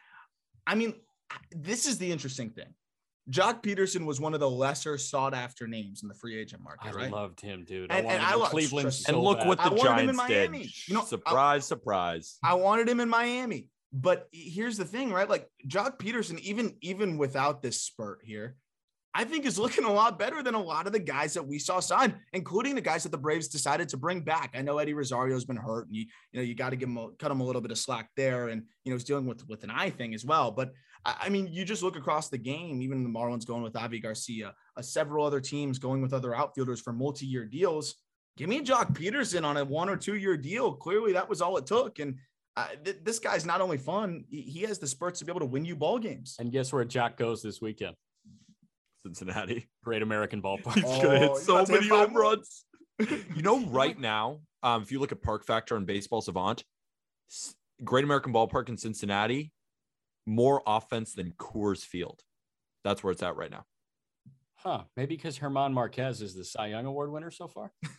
[0.68, 0.94] I mean,
[1.52, 2.74] this is the interesting thing.
[3.30, 6.90] Joc Pederson was one of the lesser sought after names in the free agent market,
[6.90, 7.12] I right?
[7.12, 7.92] loved him, dude.
[7.92, 8.84] And- I wanted and him I in Cleveland.
[8.86, 9.48] trust- and look bad.
[9.48, 10.88] what I the wanted him in Giants did.
[10.88, 12.38] You know, I- surprise, surprise.
[12.44, 13.68] I wanted him in Miami.
[13.94, 15.30] But here's the thing, right?
[15.30, 18.58] Like Joc Pederson, even even without this spurt here,
[19.18, 21.58] I think is looking a lot better than a lot of the guys that we
[21.58, 24.54] saw sign, including the guys that the Braves decided to bring back.
[24.54, 26.98] I know Eddie Rosario's been hurt, and you you know you got to give him
[26.98, 29.48] a, cut him a little bit of slack there, and you know he's dealing with
[29.48, 30.52] with an eye thing as well.
[30.52, 30.72] But
[31.04, 32.80] I, mean, you just look across the game.
[32.84, 36.80] Even the Marlins going with Avi Garcia, uh, several other teams going with other outfielders
[36.80, 37.96] for multi-year deals.
[38.36, 40.74] Give me Joc Pederson on a one or two year deal.
[40.74, 42.18] Clearly, that was all it took, and
[42.56, 45.40] uh, th- this guy's not only fun, he, he has the spurts to be able
[45.40, 46.36] to win you ball games.
[46.40, 47.96] And guess where Jack goes this weekend?
[49.04, 49.68] Cincinnati.
[49.84, 50.74] Great American ballpark.
[50.76, 52.64] He's gonna Oh, hit so about hit many home runs.
[53.36, 56.64] You know, right now, um, if you look at Park Factor and Baseball Savant,
[57.84, 59.52] Great American Ballpark in Cincinnati,
[60.26, 62.22] more offense than Coors Field.
[62.84, 63.66] That's where it's at right now.
[64.56, 64.86] Huh?
[64.96, 67.72] Maybe because German Marquez is the Cy Young Award winner so far.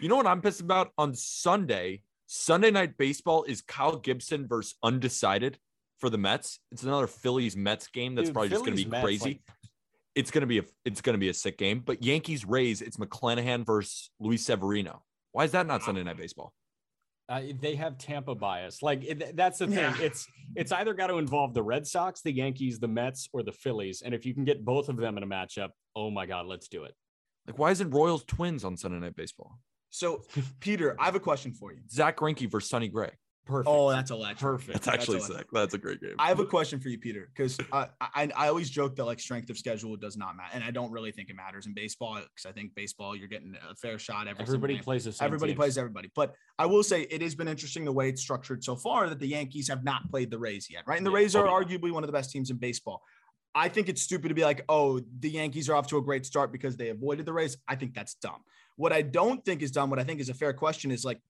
[0.00, 2.02] You know what I'm pissed about on Sunday?
[2.26, 5.58] Sunday night baseball is Kyle Gibson versus undecided
[5.98, 6.58] for the Mets.
[6.72, 9.24] It's another Phillies Mets game that's Dude, probably just going to be Mets, crazy.
[9.24, 9.40] like,
[10.14, 11.82] it's going to be a it's going to be a sick game.
[11.84, 15.02] But Yankees Rays, it's McClanahan versus Luis Severino.
[15.32, 16.52] Why is that not Sunday night baseball?
[17.28, 18.82] Uh, they have Tampa bias.
[18.82, 19.78] Like it, that's the thing.
[19.78, 19.96] Yeah.
[19.98, 23.52] It's it's either got to involve the Red Sox, the Yankees, the Mets, or the
[23.52, 24.02] Phillies.
[24.02, 26.68] And if you can get both of them in a matchup, oh my God, let's
[26.68, 26.94] do it.
[27.46, 29.58] Like, why isn't Royals Twins on Sunday night baseball?
[29.90, 30.24] So,
[30.60, 31.78] Peter, I have a question for you.
[31.90, 33.12] Zack Greinke versus Sonny Gray.
[33.46, 33.68] Perfect.
[33.68, 34.38] Oh, that's electric.
[34.38, 34.72] Perfect.
[34.72, 35.38] That's actually electric.
[35.40, 35.46] sick.
[35.52, 36.14] That's a great game.
[36.18, 39.20] I have a question for you, Peter, because uh, I I always joke that like
[39.20, 42.14] strength of schedule does not matter, and I don't really think it matters in baseball
[42.20, 45.26] because I think baseball you're getting a fair shot every Everybody plays the same.
[45.26, 45.58] Everybody teams.
[45.58, 46.10] plays everybody.
[46.16, 49.18] But I will say it has been interesting the way it's structured so far that
[49.18, 50.96] the Yankees have not played the Rays yet, right?
[50.96, 51.16] And the Yeah.
[51.18, 53.02] Rays are Oh, arguably one of the best teams in baseball.
[53.54, 56.24] I think it's stupid to be like, oh, the Yankees are off to a great
[56.26, 57.56] start because they avoided the Rays.
[57.68, 58.42] I think that's dumb.
[58.76, 61.20] What I don't think is dumb, what I think is a fair question is like,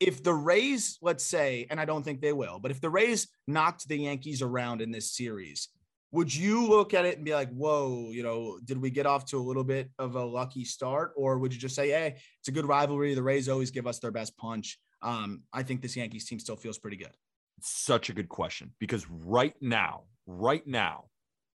[0.00, 3.28] if the Rays, let's say, and I don't think they will, but if the Rays
[3.46, 5.68] knocked the Yankees around in this series,
[6.10, 9.26] would you look at it and be like, whoa, you know, did we get off
[9.26, 11.12] to a little bit of a lucky start?
[11.16, 13.14] Or would you just say, hey, it's a good rivalry.
[13.14, 14.78] The Rays always give us their best punch.
[15.02, 17.12] Um, I think this Yankees team still feels pretty good.
[17.60, 21.04] such a good question because right now, right now,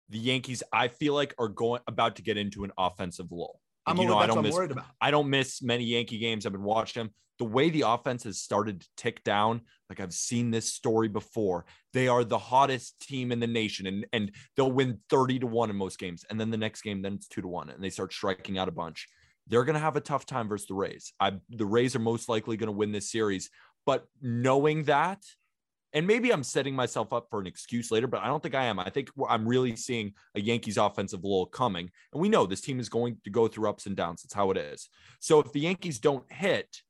[0.09, 3.61] the Yankees, I feel like, are going about to get into an offensive lull.
[3.87, 4.85] Like, I'm, you know, I don't miss worried about.
[5.01, 6.45] I don't miss many Yankee games.
[6.45, 7.15] I've been watching them.
[7.43, 11.65] The way the offense has started to tick down, like I've seen this story before.
[11.93, 15.71] They are the hottest team in the nation, and and they'll win 30 to 1
[15.71, 16.25] in most games.
[16.31, 18.69] And then the next game, then it's two to one, and they start striking out
[18.69, 19.09] a bunch.
[19.49, 21.15] they're going to have a tough time versus the Rays.
[21.19, 23.51] I the Rays are most likely going to win this series,
[23.85, 25.19] but knowing that
[25.95, 28.65] and maybe I'm setting myself up for an excuse later, but I don't think I
[28.65, 28.79] am.
[28.79, 31.91] I think I'm really seeing a Yankees offensive lull coming.
[32.13, 34.25] And we know this team is going to go through ups and downs.
[34.25, 34.89] It's how it is.
[35.21, 36.81] So if the Yankees don't hit,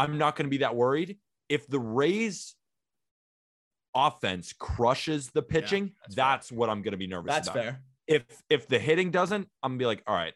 [0.00, 1.18] I'm not going to be that worried.
[1.48, 2.54] If the Rays
[3.94, 7.54] offense crushes the pitching, yeah, that's, that's what I'm going to be nervous that's about.
[7.56, 7.82] That's fair.
[8.06, 10.34] If if the hitting doesn't, I'm going to be like, all right,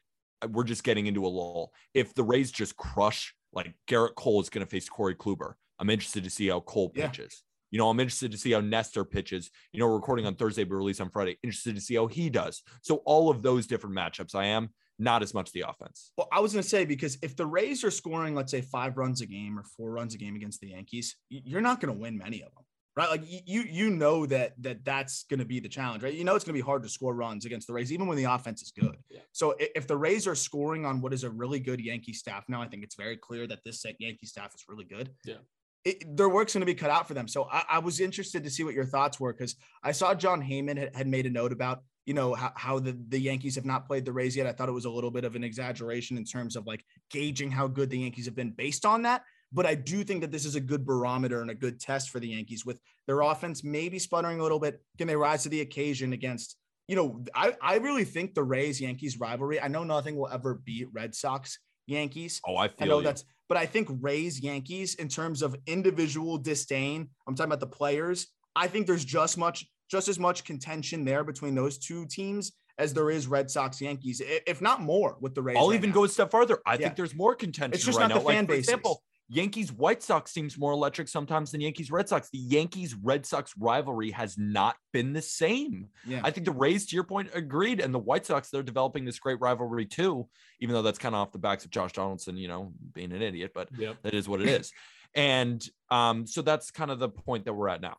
[0.50, 1.72] we're just getting into a lull.
[1.94, 5.90] If the Rays just crush, like Gerrit Cole is going to face Corey Kluber, I'm
[5.90, 7.42] interested to see how Cole pitches.
[7.42, 7.50] Yeah.
[7.70, 9.50] You know, I'm interested to see how Nestor pitches.
[9.72, 11.38] You know, recording on Thursday, but release on Friday.
[11.42, 12.62] Interested to see how he does.
[12.82, 16.12] So all of those different matchups, I am not as much the offense.
[16.16, 18.96] Well, I was going to say because if the Rays are scoring, let's say five
[18.96, 22.00] runs a game or four runs a game against the Yankees, you're not going to
[22.00, 22.64] win many of them,
[22.96, 23.10] right?
[23.10, 26.14] Like you you know that that that's going to be the challenge, right?
[26.14, 28.16] You know it's going to be hard to score runs against the Rays, even when
[28.16, 28.96] the offense is good.
[29.10, 29.20] Yeah.
[29.32, 32.62] So if the Rays are scoring on what is a really good Yankee staff now,
[32.62, 35.10] I think it's very clear that this Yankee staff is really good.
[35.24, 35.36] Yeah
[35.84, 37.28] it, their work's going to be cut out for them.
[37.28, 40.42] So I, I, was interested to see what your thoughts were because I saw Jon
[40.42, 43.66] Heyman had, had, made a note about you know how, how the, the Yankees have
[43.66, 44.46] not played the Rays yet.
[44.46, 47.50] I thought it was a little bit of an exaggeration in terms of like gauging
[47.50, 49.22] how good the Yankees have been based on that.
[49.52, 52.18] But I do think that this is a good barometer and a good test for
[52.18, 54.82] the Yankees with their offense maybe sputtering a little bit.
[54.98, 56.56] Can they rise to the occasion against?
[56.88, 59.60] You know, I, I really think the Rays Yankees rivalry.
[59.60, 62.40] I know nothing will ever beat Red Sox Yankees.
[62.46, 63.04] Oh, I feel I know you.
[63.04, 67.66] that's but I think Rays Yankees in terms of individual disdain, I'm talking about the
[67.66, 68.26] players.
[68.56, 72.92] I think there's just much just as much contention there between those two teams as
[72.92, 75.56] there is Red Sox Yankees, if not more with the Rays.
[75.56, 75.94] I'll right even now.
[75.94, 76.58] go a step further.
[76.66, 76.78] I yeah.
[76.78, 77.74] think there's more contention.
[77.74, 78.20] It's just right not now.
[78.22, 78.58] the fan like, base.
[78.60, 82.28] example, Yankees White Sox seems more electric sometimes than Yankees Red Sox.
[82.30, 85.88] The Yankees Red Sox rivalry has not been the same.
[86.06, 86.20] Yeah.
[86.22, 87.80] I think the Rays, to your point, agreed.
[87.80, 90.28] And the White Sox, they're developing this great rivalry too,
[90.60, 93.22] even though that's kind of off the backs of Josh Donaldson, you know, being an
[93.22, 93.96] idiot, but yep.
[94.02, 94.72] that is what it is.
[95.14, 97.96] and um, so that's kind of the point that we're at now.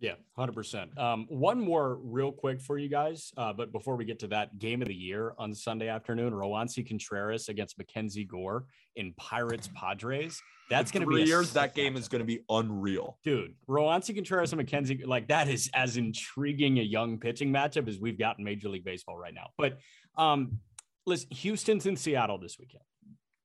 [0.00, 0.98] Yeah, 100%.
[0.98, 3.32] Um, one more real quick for you guys.
[3.36, 6.86] Uh, but before we get to that game of the year on Sunday afternoon, Roansy
[6.86, 8.64] Contreras against Mackenzie Gore
[8.96, 10.40] in Pirates Padres.
[10.70, 11.52] That's going to be years.
[11.52, 13.54] That game is going to be unreal, dude.
[13.68, 18.18] Roansy Contreras and Mackenzie, like that is as intriguing a young pitching matchup as we've
[18.18, 19.48] got in Major League Baseball right now.
[19.58, 19.78] But
[20.16, 20.60] um,
[21.04, 22.84] listen, Houston's in Seattle this weekend.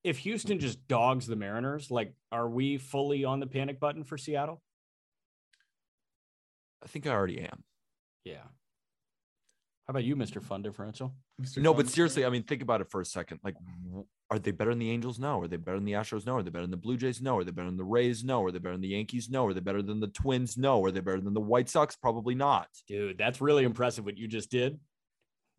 [0.06, 4.18] If Houston just dogs the Mariners, like, are we fully on the panic button for
[4.18, 4.62] Seattle?
[6.86, 7.64] I think I already am.
[8.24, 8.44] Yeah.
[9.88, 10.42] How about you, Mr.
[10.42, 11.14] Fun Differential?
[11.42, 11.58] Mr.
[11.58, 13.40] No, Fun but seriously, I mean, think about it for a second.
[13.44, 13.56] Like,
[14.32, 15.20] are they better than the Angels?
[15.20, 15.42] No.
[15.42, 16.26] Are they better than the Astros?
[16.26, 16.38] No.
[16.38, 17.22] Are they better than the Blue Jays?
[17.22, 17.38] No.
[17.38, 18.24] Are they better than the Rays?
[18.24, 18.44] No.
[18.44, 19.30] Are they better than the Yankees?
[19.30, 19.46] No.
[19.46, 20.58] Are they better than the Twins?
[20.58, 20.84] No.
[20.84, 21.96] Are they better than the White Sox?
[21.96, 22.68] Probably not.
[22.88, 24.80] Dude, that's really impressive what you just did.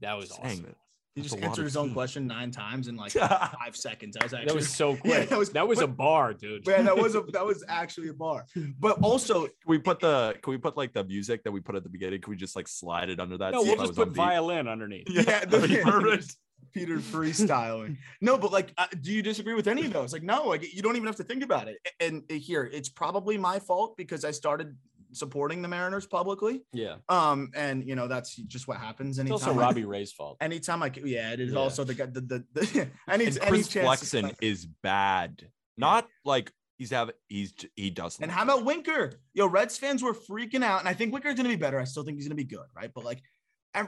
[0.01, 0.75] That was awesome.
[1.17, 4.17] He just answered his own question nine times in like five seconds.
[4.17, 5.13] That was actually that was so quick.
[5.15, 6.67] Yeah, that was that was but, a bar, dude.
[6.67, 8.45] Yeah, that was a that was actually a bar.
[8.79, 11.75] But also, can we put the can we put like the music that we put
[11.75, 12.21] at the beginning?
[12.21, 13.55] Can we just like slide it under that?
[13.55, 15.09] No, we'll just put violin underneath.
[15.09, 16.37] Yeah, yeah the, perfect.
[16.75, 17.97] Peter freestyling.
[18.21, 20.13] No, but like, uh, do you disagree with any of those?
[20.13, 21.79] Like, no, like you don't even have to think about it.
[21.99, 24.77] And here, it's probably my fault because I started
[25.13, 26.63] supporting the Mariners publicly.
[26.73, 26.97] Yeah.
[27.09, 29.19] Um, and you know that's just what happens.
[29.19, 30.37] Anytime it's also Robbie Ray's fault.
[30.41, 31.59] Anytime I, yeah, it is yeah.
[31.59, 35.49] also the the the, the any, and Chris any Flexen is bad.
[35.77, 38.23] Not like he's having he's he doesn't.
[38.23, 39.13] And how about Winker?
[39.35, 41.81] Yo, Reds fans were freaking out, and I think Winker's gonna be better.
[41.81, 42.91] I still think he's gonna be good, right?
[42.95, 43.23] But like.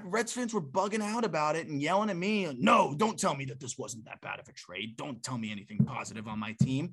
[0.04, 2.46] Reds fans were bugging out about it and yelling at me.
[2.58, 4.98] No, don't tell me that this wasn't that bad of a trade.
[4.98, 6.92] Don't tell me anything positive on my team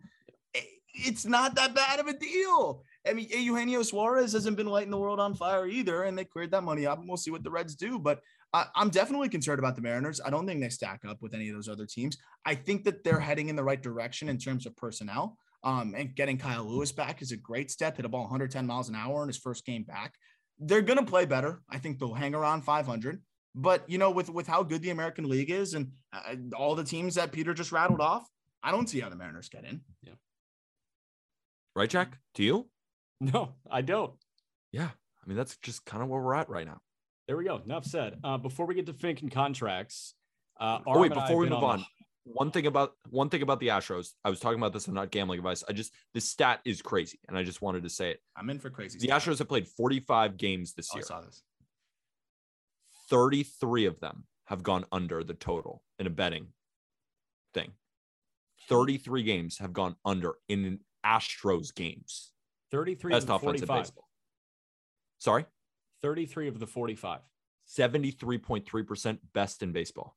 [1.04, 2.84] it's not that bad of a deal.
[3.08, 6.52] I mean, Eugenio Suarez hasn't been lighting the world on fire either, and they cleared
[6.52, 8.00] that money up, and we'll see what the Reds do.
[8.00, 8.22] But
[8.54, 10.22] I, am definitely concerned about the Mariners.
[10.26, 12.18] I don't think they stack up with any of those other teams.
[12.46, 15.38] I think that they're heading in the right direction in terms of personnel.
[15.64, 17.98] Um, and getting Kyle Lewis back is a great step.
[17.98, 20.14] Hit a ball 110 miles an hour in his first game back.
[20.60, 21.62] They're going to play better.
[21.70, 23.22] I think they'll hang around 500.
[23.56, 26.84] But you know, with with how good the American League is and uh, all the
[26.84, 28.28] teams that Peter just rattled off,
[28.62, 29.82] I don't see how the Mariners get in.
[30.04, 30.14] Yeah.
[31.74, 32.18] Right, Jack?
[32.34, 32.70] Do you?
[33.22, 34.14] No, I don't.
[34.72, 34.90] Yeah.
[34.90, 36.82] I mean, that's just kind of where we're at right now.
[37.28, 37.62] There we go.
[37.64, 38.20] Enough said.
[38.24, 40.14] Uh, before we get to Fink and contracts,
[40.60, 41.86] uh, oh wait, before we move on, on
[42.24, 45.12] one thing about one thing about the Astros, I was talking about this on not
[45.12, 45.64] gambling advice.
[45.68, 48.20] I just the stat is crazy, and I just wanted to say it.
[48.36, 49.00] I'm in for crazy.
[49.00, 51.06] The Astros have played 45 games this oh, year.
[51.06, 51.42] I saw this.
[53.10, 56.48] 33 of them have gone under the total in a betting
[57.54, 57.72] thing.
[58.70, 62.32] 33 games have gone under in Astros games.
[62.76, 63.68] 33 Best of the 45.
[63.68, 64.10] Baseball.
[65.20, 65.46] Sorry?
[66.02, 67.22] 33 of the 45.
[67.68, 70.16] 73.3% best in baseball.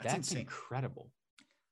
[0.00, 1.10] That's, That's, incredible.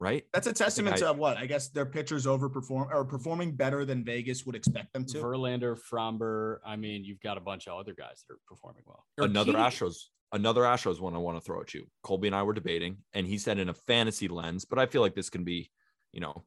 [0.00, 0.24] right?
[0.34, 3.84] That's a testament I- to uh, what I guess their pitchers overperform or performing better
[3.84, 5.18] than Vegas would expect them to.
[5.18, 6.58] Verlander, Framber.
[6.66, 9.06] I mean, you've got a bunch of other guys that are performing well.
[9.18, 9.66] Another Urquidy.
[9.68, 9.96] Astros,
[10.32, 11.86] another Astros one I want to throw at you.
[12.02, 15.00] Colby and I were debating, and he said in a fantasy lens, but I feel
[15.02, 15.70] like this can be,
[16.12, 16.42] you know,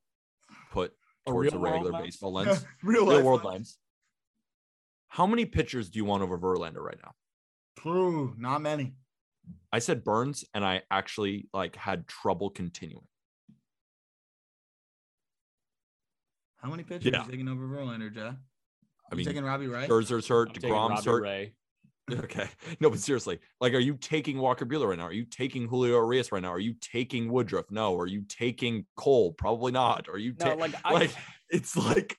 [0.72, 0.96] put A
[1.32, 2.06] towards a real world regular lens?
[2.06, 3.54] baseball lens, Real, real world lens.
[3.54, 3.78] lens.
[5.10, 7.14] How many pitchers do you want over Verlander right now?
[7.92, 8.94] Ooh, not many.
[9.72, 13.06] I said Burnes, and I actually like had trouble continuing.
[16.58, 17.22] How many pitchers Yeah.
[17.22, 18.36] are you taking over Verlander, Jeff?
[18.36, 19.88] I you mean, taking Robbie Ray?
[19.88, 21.24] Scherzer's I'm hurt, Degrom's hurt.
[21.24, 21.54] Ray.
[22.24, 22.48] Okay.
[22.80, 25.06] No, but seriously, like, are you taking Walker Buehler right now?
[25.06, 26.54] Are you taking Julio Urias right now?
[26.54, 27.66] Are you taking Woodruff?
[27.72, 27.96] No.
[27.98, 29.34] Are you taking Cole?
[29.34, 30.08] Probably not.
[30.10, 30.94] Are you No, ta- like I.
[30.94, 31.12] like
[31.50, 32.18] it's like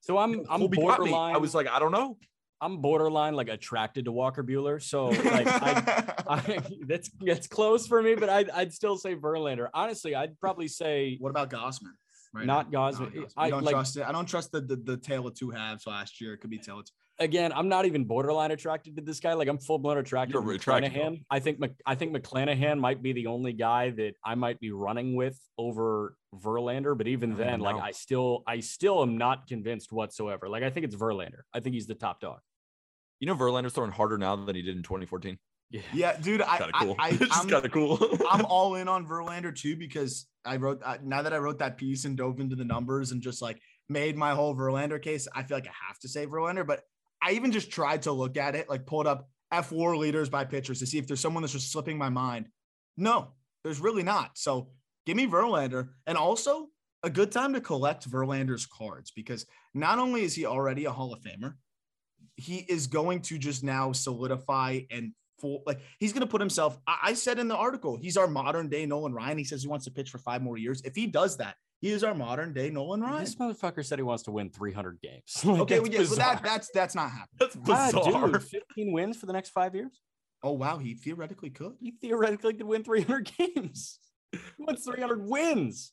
[0.00, 1.34] so I'm I'm Colby got borderline.
[1.34, 2.16] I was like, I don't know.
[2.60, 4.82] I'm borderline like attracted to Walker Buehler.
[4.82, 9.68] So like I, I that's that's close for me, but I'd I'd still say Verlander.
[9.74, 11.92] Honestly, I'd probably say what about Gausman?
[12.32, 12.90] Right Not now?
[12.90, 13.14] Gausman.
[13.14, 14.04] Not I- I don't like- trust it.
[14.08, 16.32] I don't trust the, the the tale of two halves last year.
[16.32, 16.92] It could be tale of two.
[17.18, 19.32] Again, I'm not even borderline attracted to this guy.
[19.34, 21.14] Like I'm full blown attracted You're to attracted him.
[21.14, 21.24] McClanahan.
[21.30, 24.70] I think Mc- I think McClanahan might be the only guy that I might be
[24.70, 26.96] running with over Verlander.
[26.96, 27.76] But even I then, like.
[27.76, 30.48] I still I still am not convinced whatsoever.
[30.48, 31.40] Like I think it's Verlander.
[31.52, 32.38] I think he's the top dog.
[33.20, 35.38] You know, Verlander's throwing harder now than he did in 2014.
[35.70, 35.80] Yeah.
[35.92, 36.42] Yeah, dude.
[36.42, 36.96] I, Kind of I, cool.
[36.98, 38.18] I I'm kind of cool.
[38.30, 41.76] I'm all in on Verlander too because I wrote I, now that I wrote that
[41.76, 45.26] piece and dove into the numbers and just like made my whole Verlander case.
[45.34, 46.82] I feel like I have to say Verlander, but
[47.22, 50.44] I even just tried to look at it, like pulled up F war leaders by
[50.44, 52.48] pitchers to see if there's someone that's just slipping my mind.
[52.96, 53.32] No,
[53.64, 54.36] there's really not.
[54.38, 54.68] So
[55.06, 56.68] give me Verlander, and also
[57.02, 61.12] a good time to collect Verlander's cards because not only is he already a Hall
[61.12, 61.54] of Famer,
[62.36, 66.78] he is going to just now solidify and full like he's going to put himself.
[66.86, 69.38] I, I said in the article, he's our modern day Nolan Ryan.
[69.38, 70.82] He says he wants to pitch for five more years.
[70.82, 73.20] If he does that, he is our modern day Nolan Ryan.
[73.24, 75.22] This motherfucker said he wants to win 300 games.
[75.44, 77.28] Like, Okay, well, yeah, but that that's that's not happening.
[77.38, 78.28] That's Ah, bizarre.
[78.32, 80.00] dude, 15 wins for the next five years.
[80.42, 81.74] Oh wow, he theoretically could.
[81.80, 83.98] He theoretically could win 300 games.
[84.32, 85.92] He wants 300 wins.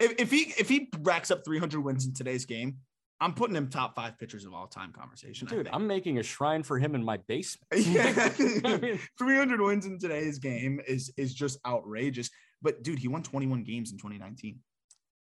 [0.00, 2.78] If, if he if he racks up 300 wins in today's game,
[3.20, 5.48] I'm putting him top five pitchers of all time conversation.
[5.48, 5.68] Dude.
[5.72, 7.86] I'm making a shrine for him in my basement.
[7.86, 8.12] Yeah.
[8.64, 12.30] I mean, 300 wins in today's game is is just outrageous.
[12.62, 14.58] But dude, he won 21 games in 2019.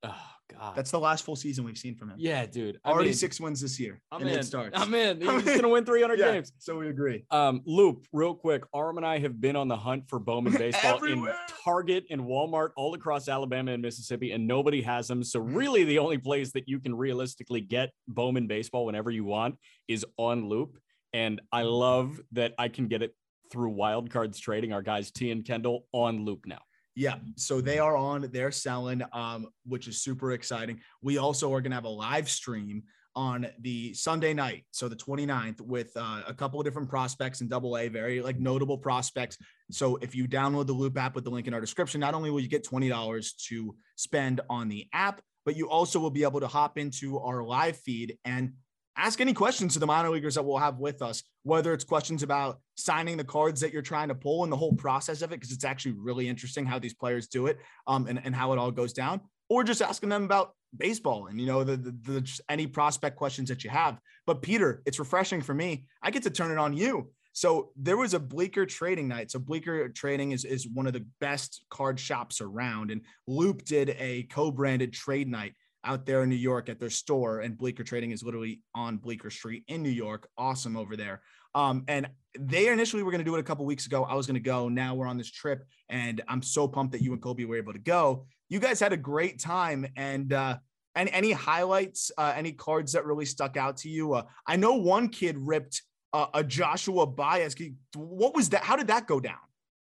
[0.05, 0.75] Oh god.
[0.75, 2.17] That's the last full season we've seen from him.
[2.19, 2.79] yeah, dude.
[2.85, 3.99] I Already mean, six wins this year.
[4.11, 4.39] I'm and in.
[4.39, 4.79] it starts.
[4.79, 5.19] I'm in.
[5.21, 6.51] He's gonna win 300 Yeah, games.
[6.59, 7.25] So we agree.
[7.31, 8.63] Um, Loupe, real quick.
[8.75, 11.27] Aram and I have been on the hunt for Bowman baseball in
[11.63, 15.23] Target and Walmart all across Alabama and Mississippi, and nobody has them.
[15.23, 19.55] So really, the only place that you can realistically get Bowman baseball whenever you want
[19.87, 20.77] is on Loupe.
[21.13, 23.15] And I love that I can get it
[23.51, 24.73] through Wild Cards Trading.
[24.73, 26.59] Our guys T and Kendall on Loupe now.
[26.95, 30.79] Yeah, so they are on, they're selling, um, which is super exciting.
[31.01, 32.83] We also are gonna have a live stream
[33.15, 37.47] on the Sunday night, so the 29th, with uh, a couple of different prospects in
[37.47, 39.37] double A, very like notable prospects.
[39.71, 42.29] So if you download the Loupe app with the link in our description, not only
[42.29, 46.39] will you get $20 to spend on the app, but you also will be able
[46.39, 48.53] to hop into our live feed and
[48.97, 52.23] ask any questions to the minor leaguers that we'll have with us, whether it's questions
[52.23, 55.35] about signing the cards that you're trying to pull and the whole process of it,
[55.35, 58.59] because it's actually really interesting how these players do it um, and, and how it
[58.59, 62.21] all goes down, or just asking them about baseball and, you know, the, the, the
[62.21, 63.99] just any prospect questions that you have.
[64.25, 65.85] But Peter, it's refreshing for me.
[66.01, 67.11] I get to turn it on you.
[67.33, 69.29] So there was a Bleecker trading night.
[69.29, 72.91] So Bleecker trading is, is one of the best card shops around.
[72.91, 75.53] And Loupe did a co-branded trade night
[75.85, 77.41] out there in New York at their store.
[77.41, 80.27] And Bleecker Trading is literally on Bleecker Street in New York.
[80.37, 81.21] Awesome over there.
[81.53, 84.03] Um, and they initially were going to do it a couple weeks ago.
[84.03, 84.67] I was going to go.
[84.67, 87.71] Now we're on this trip, and I'm so pumped that you and Kobe were able
[87.71, 88.25] to go.
[88.49, 90.57] You guys had a great time, and uh,
[90.95, 94.13] and any highlights, uh, any cards that really stuck out to you?
[94.13, 97.55] Uh, I know one kid ripped uh, a Joshua Baez.
[97.95, 98.63] What was that?
[98.63, 99.37] How did that go down?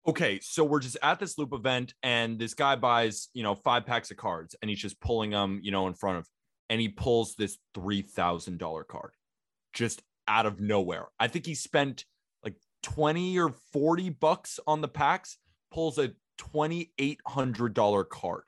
[0.06, 3.86] Okay, so we're just at this Loupe event, and this guy buys, you know, five
[3.86, 6.28] packs of cards, and he's just pulling them, you know, in front of,
[6.70, 9.12] and he pulls this three thousand dollar card,
[9.72, 11.06] just out of nowhere.
[11.20, 12.04] I think he spent
[12.44, 15.38] like twenty or forty bucks on the packs,
[15.72, 18.44] pulls a twenty eight hundred dollar card,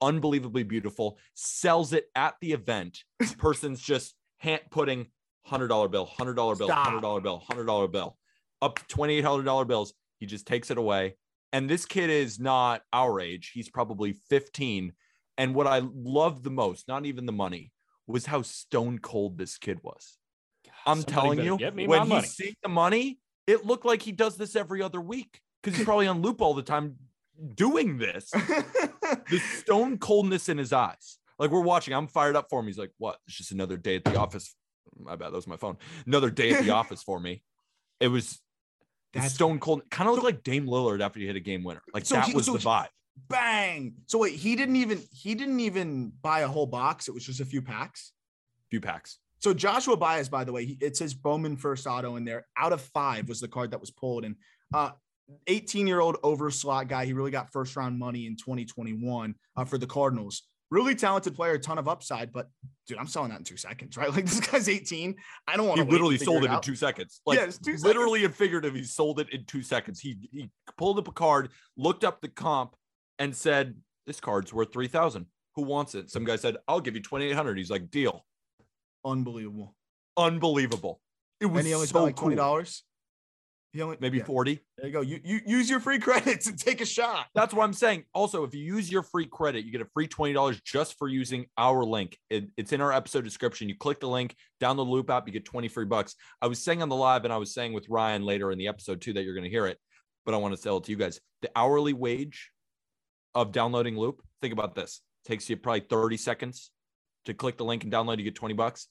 [0.00, 3.04] unbelievably beautiful, sells it at the event.
[3.36, 5.08] Person's just hand putting
[5.44, 8.16] hundred dollar bill, hundred dollar bill, hundred dollar bill, hundred dollar bill,
[8.62, 9.92] up twenty eight hundred dollar bills.
[10.20, 11.16] He just takes it away.
[11.52, 13.50] And this kid is not our age.
[13.52, 14.92] He's probably 15.
[15.36, 17.72] And what I loved the most, not even the money,
[18.06, 20.18] was how stone cold this kid was.
[20.86, 24.82] I'm telling you, when he seeing the money, it looked like he does this every
[24.82, 26.96] other week because he's probably on Loupe all the time,
[27.54, 28.30] doing this.
[28.30, 31.18] the stone coldness in his eyes.
[31.38, 32.66] Like we're watching, I'm fired up for him.
[32.66, 33.18] He's like, "What?
[33.26, 34.54] It's just another day at the office."
[34.98, 35.78] My bad, that was my phone.
[36.06, 37.42] Another day at the office for me.
[37.98, 38.40] It was
[39.12, 39.82] That's- stone cold.
[39.90, 41.82] Kind of looked like Dame Lillard after he hit a game winner.
[41.92, 42.88] Like So that he- was so the he- vibe.
[43.28, 43.94] Bang.
[44.06, 47.06] So wait, he didn't even he didn't even buy a whole box.
[47.08, 48.12] It was just a few packs.
[48.70, 49.18] Few packs.
[49.40, 52.46] So Joshua Baez, by the way, he, it says Bowman first auto in there.
[52.56, 54.36] Out of five was the card that was pulled, and
[54.72, 54.90] uh,
[55.46, 57.04] 18 year old over slot guy.
[57.04, 60.42] He really got first round money in 2021 uh, for the Cardinals.
[60.70, 62.32] Really talented player, a ton of upside.
[62.32, 62.48] But
[62.86, 64.10] dude, I'm selling that in two seconds, right?
[64.14, 65.16] Like this guy's 18.
[65.48, 65.84] I don't want to.
[65.84, 67.20] He literally sold it in two seconds.
[67.26, 70.00] Like Yeah, it's two literally and figuratively, he sold it in two seconds.
[70.00, 72.76] He he pulled up a card, looked up the comp,
[73.18, 75.26] and said, "This card's worth three thousand.
[75.56, 77.58] Who wants it?" Some guy said, "I'll give you twenty eight hundred.
[77.58, 78.24] He's like, "Deal."
[79.04, 79.74] Unbelievable.
[80.16, 81.00] Unbelievable.
[81.40, 82.84] It was And he only so spent like twenty dollars.
[83.72, 84.60] He only Maybe yeah, forty.
[84.76, 85.00] There you go.
[85.00, 87.26] You, you use your free credits and take a shot.
[87.34, 88.04] That's what I'm saying.
[88.14, 91.46] Also, if you use your free credit, you get a free $20 just for using
[91.56, 92.18] our link.
[92.30, 93.68] It- it's in our episode description.
[93.68, 96.16] You click the link, download the Loupe app, you get 20 free bucks.
[96.42, 98.66] I was saying on the live and I was saying with Ryan later in the
[98.66, 99.78] episode too that you're going to hear it,
[100.26, 101.20] but I want to sell it to you guys.
[101.42, 102.50] The hourly wage
[103.36, 105.00] of downloading Loupe, think about this.
[105.24, 106.72] takes you probably 30 seconds
[107.26, 108.88] to click the link and download, you get 20 bucks.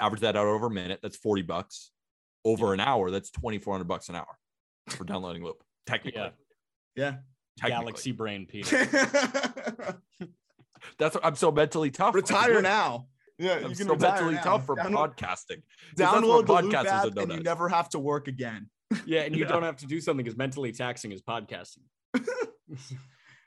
[0.00, 1.90] Average that out over a minute, that's 40 bucks.
[2.44, 4.38] Over an hour, that's 2400 bucks an hour
[4.90, 5.62] for downloading Loupe.
[5.86, 6.20] Technically.
[6.20, 6.30] Yeah.
[6.96, 7.14] Yeah.
[7.58, 7.82] Technically.
[7.84, 8.86] Galaxy brain, Peter.
[10.98, 12.14] That's I'm so mentally tough.
[12.14, 12.62] I can do retire it.
[12.62, 13.06] now.
[13.38, 14.42] Yeah, I'm you can so mentally now.
[14.42, 15.62] tough for download, podcasting.
[15.62, 17.98] 'Cause that's what download the Loupe podcasters app are known and you never have to
[17.98, 18.68] work again.
[19.06, 19.48] Yeah, and you Yeah.
[19.48, 21.78] don't have to do something as mentally taxing as podcasting.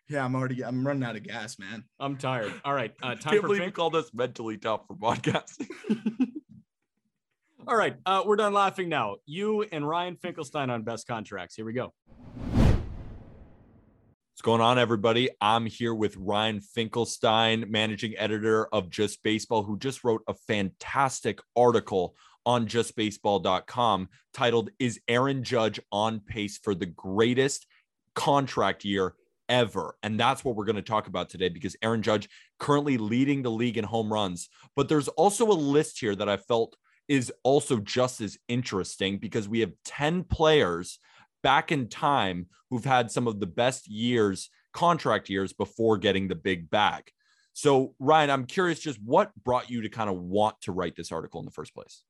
[0.10, 1.84] Yeah, I'm already I'm running out of gas, man.
[2.00, 2.54] I'm tired.
[2.66, 5.68] All right, uh, time Can't for believe you call this mentally tough for podcasting.
[7.70, 9.18] All right, uh, we're done laughing now.
[9.26, 11.54] You and Ryan Finkelstein on best contracts.
[11.54, 11.94] Here we go.
[12.46, 15.32] What's going on, everybody?
[15.42, 21.40] I'm here with Ryan Finkelstein, managing editor of Just Baseball, who just wrote a fantastic
[21.58, 22.16] article
[22.46, 27.68] on justbaseball.com titled Is Aaron Judge on pace for the greatest
[28.16, 29.14] contract year
[29.50, 29.98] ever?
[30.04, 33.52] And that's what we're going to talk about today because Aaron Judge currently leading the
[33.52, 34.48] league in home runs.
[34.74, 36.78] But there's also a list here that I felt
[37.08, 41.00] is also just as interesting because we have 10 players
[41.44, 46.36] back in time who've had some of the best years, contract years before getting the
[46.36, 47.04] big bag.
[47.54, 51.12] So, Ryan, I'm curious just what brought you to kind of want to write this
[51.12, 52.04] article in the first place?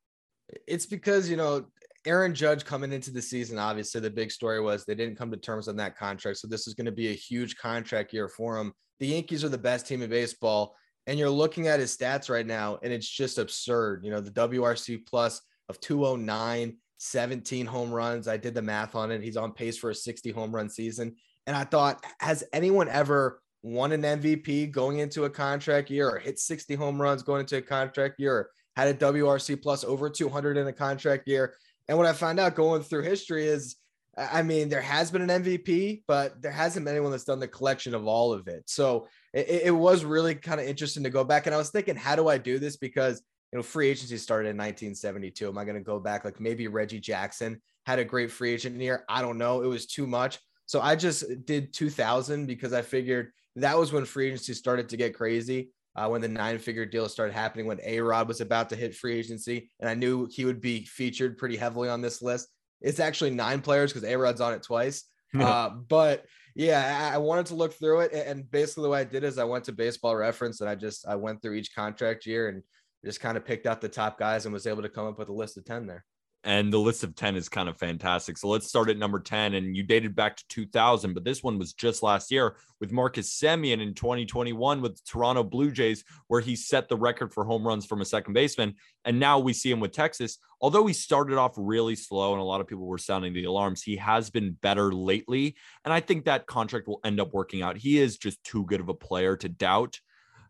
[0.67, 1.67] It's because, you know,
[2.05, 5.37] Aaron Judge coming into the season, obviously the big story was they didn't come to
[5.37, 6.39] terms on that contract.
[6.39, 8.73] So this is going to be a huge contract year for him.
[8.99, 10.75] The Yankees are the best team in baseball.
[11.07, 14.03] And you're looking at his stats right now, and it's just absurd.
[14.03, 18.27] You know, the WRC plus of 209, 17 home runs.
[18.27, 19.23] I did the math on it.
[19.23, 21.15] He's on pace for a 60 home run season.
[21.45, 26.19] And I thought, has anyone ever won an MVP going into a contract year or
[26.19, 30.09] hit 60 home runs going into a contract year or had a WRC plus over
[30.09, 31.55] 200 in a contract year?
[31.87, 33.77] And what I found out going through history is,
[34.17, 37.47] I mean, there has been an MVP, but there hasn't been anyone that's done the
[37.47, 38.63] collection of all of it.
[38.65, 41.45] So it, it was really kind of interesting to go back.
[41.45, 42.77] And I was thinking, how do I do this?
[42.77, 43.21] Because
[43.51, 45.47] you know, free agency started in 1972.
[45.47, 46.25] Am I going to go back?
[46.25, 49.05] Like maybe Reggie Jackson had a great free agent year.
[49.07, 49.61] I don't know.
[49.61, 50.39] It was too much.
[50.65, 54.97] So I just did 2000 because I figured that was when free agency started to
[54.97, 55.71] get crazy.
[55.95, 58.93] Uh, when the nine figure deal started happening, when A Rod was about to hit
[58.93, 62.49] free agency, and I knew he would be featured pretty heavily on this list.
[62.81, 65.05] It's actually nine players because A Rod's on it twice.
[65.39, 66.25] uh, but
[66.57, 69.37] yeah, I, wanted to look through it, and- and basically the way I did is
[69.37, 72.63] I went to Baseball Reference and I just I went through each contract year and
[73.05, 75.29] just kind of picked out the top guys and was able to come up with
[75.29, 76.03] a list of ten there.
[76.47, 78.37] And the list of 10 is kind of fantastic.
[78.37, 79.53] So let's start at number 10.
[79.55, 83.37] And you dated back to 2000, but this one was just last year with Marcus
[83.37, 87.85] Semien in 2021 with Toronto Blue Jays, where he set the record for home runs
[87.85, 88.75] from a second baseman.
[89.03, 90.37] And now we see him with Texas.
[90.61, 93.83] Although he started off really slow and a lot of people were sounding the alarms,
[93.83, 95.57] he has been better lately.
[95.83, 97.75] And I think that contract will end up working out.
[97.75, 99.99] He is just too good of a player to doubt.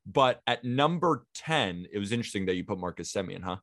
[0.05, 3.57] But at number 10, it was interesting that you put Marcus Semien, huh?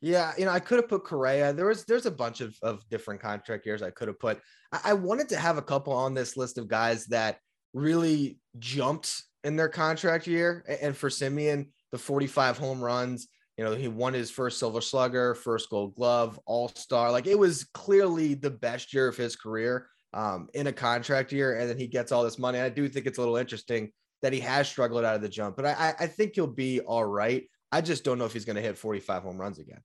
[0.00, 1.52] Yeah, you know, I could have put Correa.
[1.52, 4.40] There was there's a bunch of, of different contract years I could have put.
[4.72, 7.38] I, I wanted to have a couple on this list of guys that
[7.74, 10.64] really jumped in their contract year.
[10.80, 15.34] And for Semien, the 45 home runs, you know, he won his first silver slugger,
[15.34, 17.10] first gold glove, all-star.
[17.10, 21.58] Like it was clearly the best year of his career um, in a contract year.
[21.58, 22.60] And then he gets all this money.
[22.60, 23.90] I do think it's a little interesting
[24.22, 27.04] that he has struggled out of the jump, but I- I think he'll be all
[27.04, 27.48] right.
[27.70, 29.80] I just don't know if he's going to hit 45 home runs again.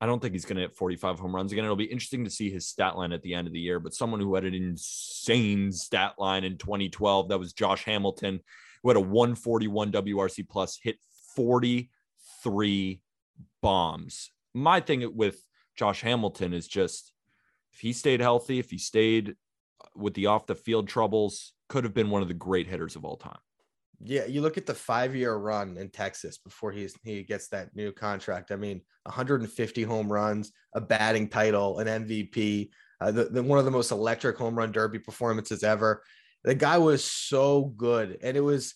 [0.00, 1.64] I don't think he's going to hit 45 home runs again.
[1.64, 3.80] It'll be interesting to see his stat line at the end of the year.
[3.80, 8.40] But someone who had an insane stat line in 2012, that was Josh Hamilton,
[8.82, 10.98] who had a 141 WRC plus, hit
[11.34, 13.00] 43
[13.62, 14.30] bombs.
[14.52, 15.42] My thing with
[15.76, 17.12] Josh Hamilton is just
[17.72, 19.34] if he stayed healthy, if he stayed
[19.94, 23.04] with the off the field troubles, could have been one of the great hitters of
[23.04, 23.38] all time.
[24.02, 27.92] Yeah, you look at the five-year run in Texas before he's he gets that new
[27.92, 28.50] contract.
[28.52, 32.70] I mean, 150 home runs, a batting title, an MVP,
[33.00, 36.02] uh, the, the one of the most electric home run derby performances ever.
[36.44, 38.74] The guy was so good, and it was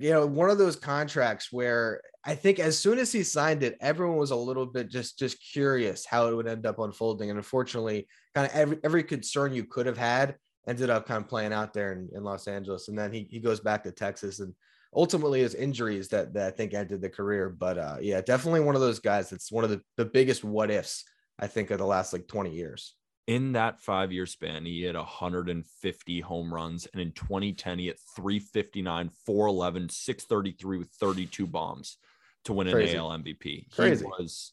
[0.00, 3.76] you know one of those contracts where I think as soon as he signed it,
[3.80, 7.38] everyone was a little bit just just curious how it would end up unfolding, and
[7.38, 10.36] unfortunately, kind of every every concern you could have had
[10.66, 12.88] ended up kind of playing out there in, in Los Angeles.
[12.88, 14.54] And then he, he goes back to Texas and
[14.94, 17.48] ultimately his injuries that, that I think ended the career.
[17.50, 20.70] But uh, yeah, definitely one of those guys that's one of the, the biggest what
[20.70, 21.04] ifs,
[21.38, 22.94] I think, of the last like 20 years.
[23.26, 26.86] In that five year span, he hit 150 home runs.
[26.92, 31.96] And in 2010, he hit 359, 411, 633 with 32 bombs
[32.44, 32.92] to win Crazy.
[32.92, 33.70] an AL MVP.
[33.74, 34.04] Crazy.
[34.04, 34.52] He was,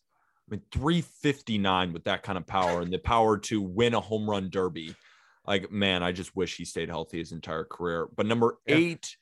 [0.50, 4.30] I mean, 359 with that kind of power and the power to win a home
[4.30, 4.96] run derby
[5.46, 8.08] like, man, I just wish he stayed healthy his entire career.
[8.16, 8.76] But number yeah.
[8.76, 9.16] eight,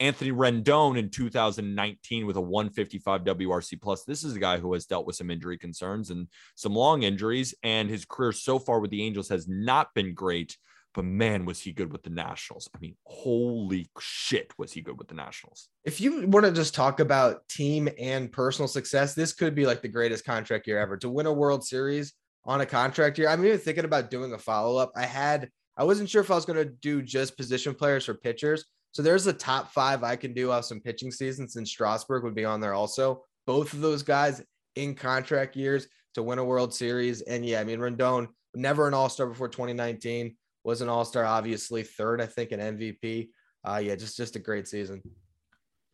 [0.00, 4.04] Anthony Rendon in 2019 with a 155 WRC plus.
[4.04, 7.54] This is a guy who has dealt with some injury concerns and some long injuries,
[7.62, 10.56] and his career so far with the Angels has not been great.
[10.94, 12.68] But man, was he good with the Nationals?
[12.74, 15.68] I mean, holy shit, was he good with the Nationals?
[15.82, 19.82] If you want to just talk about team and personal success, this could be like
[19.82, 20.96] the greatest contract year ever.
[20.98, 22.12] To win a World Series
[22.44, 24.92] on a contract year, I'm even thinking about doing a follow up.
[24.94, 28.14] I had I wasn't sure if I was going to do just position players or
[28.14, 28.64] pitchers.
[28.92, 32.34] So there's a top five I can do off some pitching seasons, and Strasburg would
[32.34, 33.24] be on there also.
[33.46, 34.42] Both of those guys
[34.76, 37.20] in contract years to win a World Series.
[37.22, 41.24] And yeah, I mean, Rendon, never an All Star before 2019, was an All Star,
[41.24, 43.30] obviously third, I think, an MVP.
[43.66, 45.02] Uh, yeah, just just a great season.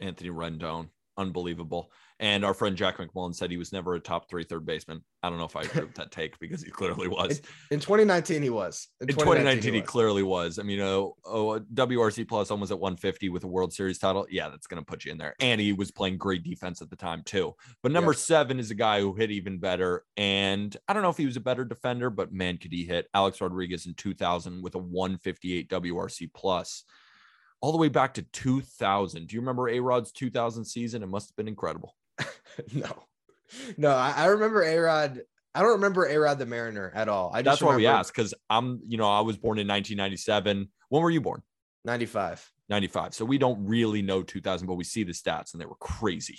[0.01, 1.91] Anthony Rendon, unbelievable.
[2.21, 5.03] And our friend Jack McMullen said he was never a top three third baseman.
[5.23, 7.39] I don't know if I agree with that take because he clearly was.
[7.71, 8.89] In, in 2019, he was.
[9.01, 10.59] In, in 2019, 2019 he, clearly was.
[10.59, 14.27] I mean, oh, oh, uh, WRC plus almost at 150 with a World Series title.
[14.31, 15.35] Yeah, that's going to put you in there.
[15.41, 17.55] And he was playing great defense at the time, too.
[17.83, 20.05] But number seven is a guy who hit even better.
[20.19, 23.09] And I don't know if he was a better defender, but man, could he hit
[23.15, 26.85] Alex Rodriguez in 2000 with a 158 WRC plus
[27.63, 29.27] all the way back to 2000.
[29.27, 31.03] Do you remember A Rod's 2000 season?
[31.03, 31.95] It must have been incredible.
[32.73, 33.05] no,
[33.77, 35.21] no, I, I remember A Rod.
[35.55, 37.31] I don't remember A Rod the Mariner at all.
[37.35, 40.69] I that's why we asked because I'm, you know, I was born in 1997.
[40.89, 41.43] When were you born?
[41.85, 42.49] 95.
[42.69, 43.15] 95.
[43.15, 46.39] So we don't really know 2000, but we see the stats and they were crazy.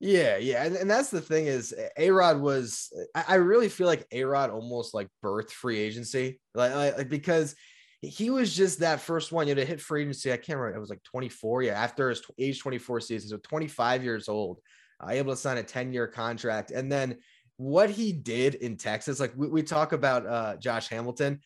[0.00, 2.92] Yeah, yeah, and, and that's the thing is A Rod was.
[3.14, 7.54] I, I, really feel like A Rod almost like birthed free agency, like, like because
[8.02, 10.32] he was just that first one, you know, to hit free agency.
[10.32, 10.76] I can't remember.
[10.76, 11.62] It was like 24.
[11.62, 14.58] Yeah, after his age 24 season, so 25 years old
[15.04, 16.70] uh, able to sign a 10 year contract.
[16.70, 17.18] And then
[17.56, 21.40] what he did in Texas, like we, we talk about uh, Josh Hamilton,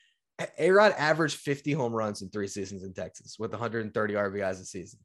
[0.58, 4.64] A Rod averaged 50 home runs in three seasons in Texas with 130 RBIs a
[4.64, 5.00] season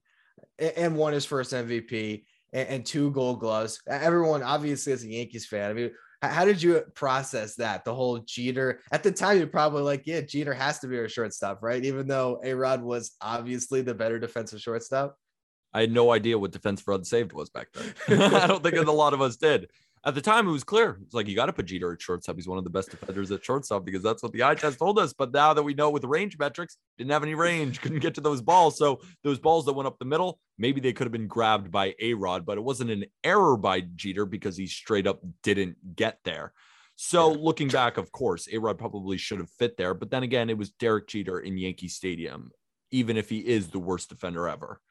[0.60, 2.24] and won his first MVP
[2.54, 3.82] and, and two gold gloves.
[3.88, 5.92] Everyone, obviously, as a Yankees fan, I mean,
[6.22, 7.84] how did you process that?
[7.84, 11.10] The whole Jeter at the time, you're probably like, yeah, Jeter has to be our
[11.10, 11.84] shortstop, right?
[11.84, 15.18] Even though A Rod was obviously the better defensive shortstop.
[15.74, 18.22] I had no idea what defense run saved was back then.
[18.34, 19.70] I don't think a lot of us did.
[20.06, 21.00] At the time, it was clear.
[21.02, 22.36] It's like you got to put Jeter at shortstop.
[22.36, 25.00] He's one of the best defenders at shortstop because that's what the eye test told
[25.00, 25.14] us.
[25.14, 28.22] But now that we know with range metrics, didn't have any range, couldn't get to
[28.22, 28.78] those balls.
[28.78, 31.96] So those balls that went up the middle, maybe they could have been grabbed by
[32.02, 36.20] A Rod, but it wasn't an error by Jeter because he straight up didn't get
[36.26, 36.52] there.
[36.98, 39.94] So looking back, of course, A Rod probably should have fit there.
[39.94, 42.52] But then again, it was Derek Jeter in Yankee Stadium,
[42.92, 44.82] even if he is the worst defender ever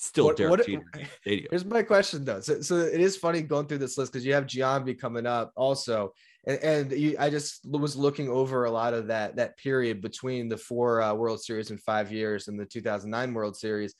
[0.00, 2.40] still what, Derek what, Jeter Here's my question though.
[2.40, 5.52] So, so it is funny going through this list because you have Giambi coming up
[5.56, 6.14] also,
[6.46, 10.48] and, and you, I just was looking over a lot of that that period between
[10.48, 13.94] the four uh, World Series in five years and the 2009 World Series.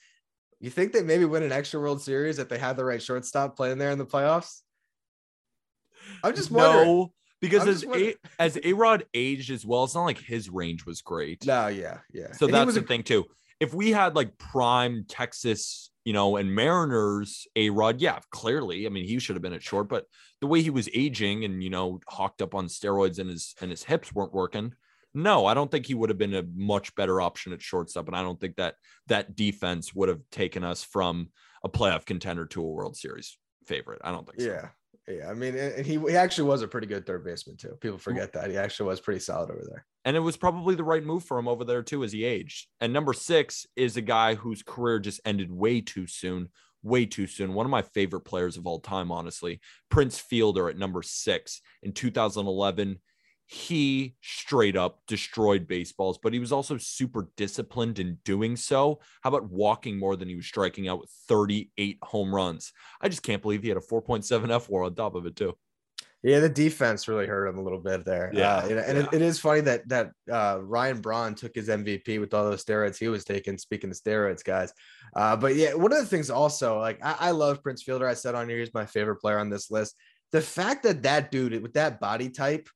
[0.58, 3.56] You think they maybe win an extra World Series if they had the right shortstop
[3.56, 4.60] playing there in the playoffs?
[6.22, 6.86] I'm just wondering.
[6.86, 10.84] No, because as a, as A Rod aged as well, it's not like his range
[10.84, 11.46] was great.
[11.46, 12.32] No, yeah, yeah.
[12.32, 13.26] So and that's the a, thing too.
[13.58, 18.86] If we had like prime Texas you know, and Mariners, A Rod, yeah, clearly.
[18.86, 20.06] I mean, he should have been at short, but
[20.40, 23.70] the way he was aging and, you know, hawked up on steroids and his and
[23.70, 24.74] his hips weren't working.
[25.12, 28.06] No, I don't think he would have been a much better option at shortstop.
[28.06, 28.76] And I don't think that
[29.08, 31.30] that defense would have taken us from
[31.64, 33.36] a playoff contender to a World Series
[33.66, 34.00] favorite.
[34.04, 34.46] I don't think so.
[34.46, 34.68] Yeah.
[35.08, 37.76] Yeah, I mean, and he, he actually was a pretty good third baseman too.
[37.80, 39.84] People forget that he actually was pretty solid over there.
[40.04, 42.68] And it was probably the right move for him over there too as he aged.
[42.80, 46.48] And number six is a guy whose career just ended way too soon,
[46.82, 47.54] way too soon.
[47.54, 51.92] One of my favorite players of all time, honestly, Prince Fielder at number six in
[51.92, 52.98] 2011
[53.52, 59.00] he straight up destroyed baseballs, but he was also super disciplined in doing so.
[59.22, 62.72] How about walking more than he was striking out with 38 home runs?
[63.00, 65.56] I just can't believe he had a 4.7 F war on top of it, too.
[66.22, 68.30] Yeah, the defense really hurt him a little bit there.
[68.32, 69.04] Yeah, uh, and, and yeah.
[69.06, 72.64] It, it is funny that that uh, Ryan Braun took his MVP with all those
[72.64, 73.58] steroids he was taking.
[73.58, 74.72] Speaking of steroids, guys,
[75.16, 78.06] uh, but yeah, one of the things also like I, I love Prince Fielder.
[78.06, 79.96] I said on here he's my favorite player on this list.
[80.30, 82.68] The fact that that dude with that body type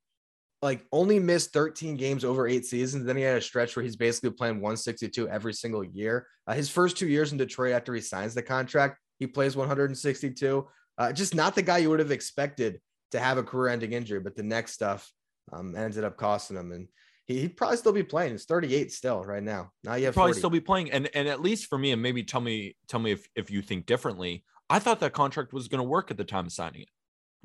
[0.64, 3.04] like only missed 13 games over eight seasons.
[3.04, 6.26] Then he had a stretch where he's basically playing 162 every single year.
[6.46, 10.66] Uh, his first two years in Detroit after he signs the contract, he plays 162.
[10.96, 14.36] Uh, just not the guy you would have expected to have a career-ending injury, but
[14.36, 15.12] the next stuff
[15.52, 16.72] um, ended up costing him.
[16.72, 16.88] And
[17.26, 18.32] he, would probably still be playing.
[18.32, 19.70] He's 38 still right now.
[19.84, 20.40] Now you have probably 40.
[20.40, 20.90] still be playing.
[20.92, 23.60] And and at least for me, and maybe tell me tell me if if you
[23.60, 24.44] think differently.
[24.70, 26.88] I thought that contract was going to work at the time of signing it.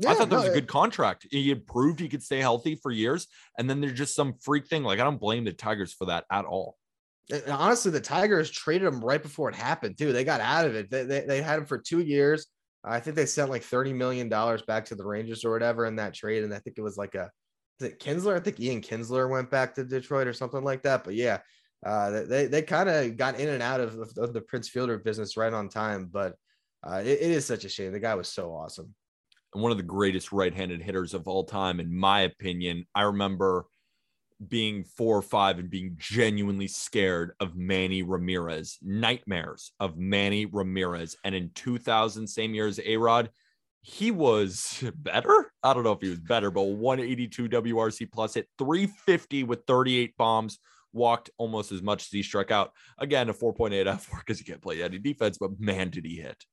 [0.07, 1.27] I thought that was a good contract.
[1.29, 3.27] He had proved he could stay healthy for years,
[3.57, 4.83] and then there's just some freak thing.
[4.83, 6.77] Like I don't blame the Tigers for that at all.
[7.31, 10.13] And honestly, the Tigers traded him right before it happened, too.
[10.13, 10.89] They got out of it.
[10.89, 12.47] They, they, they had him for two years.
[12.83, 16.13] I think they sent like $30 million back to the Rangers or whatever in that
[16.13, 16.43] trade.
[16.43, 17.29] And I think it was like a,
[17.79, 18.35] is it Kinsler?
[18.35, 21.03] I think Ian Kinsler went back to Detroit or something like that.
[21.03, 21.39] But yeah,
[21.85, 25.37] uh, they, they kind of got in and out of, of, the Prince Fielder business
[25.37, 26.09] right on time.
[26.11, 26.35] But
[26.83, 27.91] uh, it, it is such a shame.
[27.91, 28.95] The guy was so awesome
[29.53, 32.85] one of the greatest right-handed hitters of all time, in my opinion.
[32.93, 33.65] I remember
[34.47, 41.17] being four or five and being genuinely scared of Manny Ramirez, nightmares of Manny Ramirez.
[41.23, 43.29] And in 2000, same year as A Rod,
[43.81, 45.51] he was better.
[45.63, 50.15] I don't know if he was better, but 182 WRC plus hit 350 with 38
[50.17, 50.59] bombs,
[50.93, 52.71] walked almost as much as he struck out.
[52.97, 56.15] Again, a 4.8 F war because he can't play any defense, but man, did he
[56.15, 56.43] hit.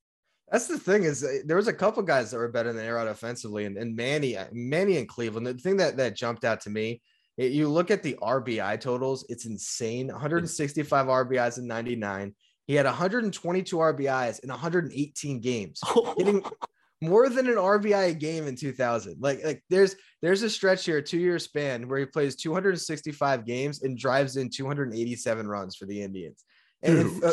[0.50, 3.10] That's the thing is uh, there was a couple guys that were better than Arod
[3.10, 5.46] offensively, and, and Manny, uh, Manny and Cleveland.
[5.46, 7.02] The thing that that jumped out to me,
[7.36, 10.06] it, you look at the RBI totals, it's insane.
[10.06, 12.34] 165 RBIs in 99.
[12.66, 15.80] He had 122 RBIs in 118 games,
[16.16, 16.44] hitting
[17.00, 19.16] more than an RBI a game in 2000.
[19.20, 23.82] Like like there's there's a stretch here, two year span where he plays 265 games
[23.82, 26.44] and drives in 287 runs for the Indians,
[26.82, 27.32] and a,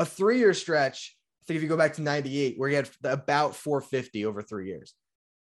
[0.00, 1.17] a three year stretch
[1.48, 4.94] think if you go back to 98, where he had about 450 over three years.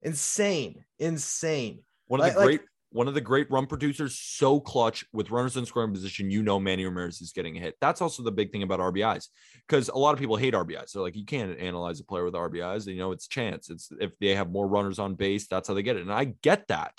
[0.03, 1.83] Insane, insane.
[2.05, 5.57] One of the Like- great one of the great run producers, so clutch with runners
[5.57, 6.31] in scoring position.
[6.31, 7.75] You know, Manny Ramirez is getting a hit.
[7.81, 9.27] That's also the big thing about RBIs
[9.67, 10.93] because a lot of people hate RBIs.
[10.93, 12.87] They're like, you can't analyze a player with RBIs.
[12.87, 13.69] You know, it's chance.
[13.69, 16.03] It's if they have more runners on base, that's how they get it.
[16.03, 16.93] And I get that.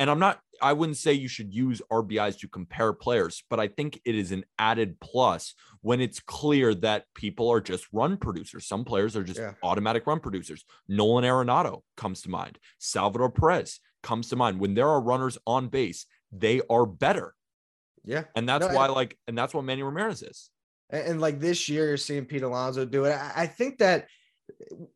[0.00, 3.68] And I'm not, I wouldn't say you should use RBIs to compare players, but I
[3.68, 8.66] think it is an added plus when it's clear that people are just run producers.
[8.66, 9.54] Some players are just Yeah.
[9.62, 10.64] automatic run producers.
[10.88, 12.58] Nolan Arenado comes to mind.
[12.78, 14.60] Salvador Perez comes to mind.
[14.60, 17.34] When there are runners on base, they are better.
[18.04, 18.24] Yeah.
[18.36, 20.50] And that's No, why, and- like, and that's what Manny Ramirez is.
[20.90, 23.12] And, and like this year, you're seeing Pete Alonso do it.
[23.12, 24.06] I, I think that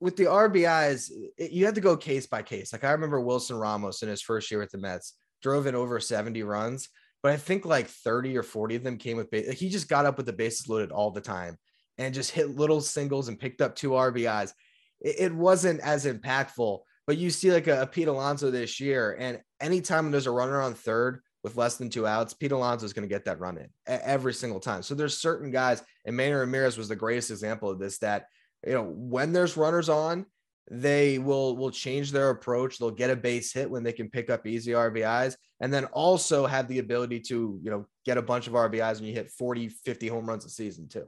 [0.01, 2.73] with the RBIs, it- you have to go case by case.
[2.73, 5.99] Like I remember Wilson Ramos in his first year with the Mets drove in over
[6.01, 6.89] 70 runs,
[7.23, 9.49] but I think like 30 or 40 of them came with base.
[9.49, 11.57] Like he just got up with the bases loaded all the time
[11.99, 14.53] and just hit little singles and picked up two RBIs.
[15.01, 19.17] It, it wasn't as impactful, but you see like a, a Pete Alonso this year,
[19.19, 22.93] and anytime there's a runner on third with less than two outs, Pete Alonso is
[22.93, 24.83] going to get that run in every single time.
[24.83, 27.99] So there's certain guys, and Manny Ramirez was the greatest example of this.
[27.99, 28.27] That
[28.67, 30.27] you know when there's runners on,
[30.71, 32.79] they will will change their approach.
[32.79, 36.47] They'll get a base hit when they can pick up easy RBIs, and then also
[36.47, 39.69] have the ability to you know get a bunch of RBIs when you hit 40,
[39.69, 41.07] 50 home runs a season too.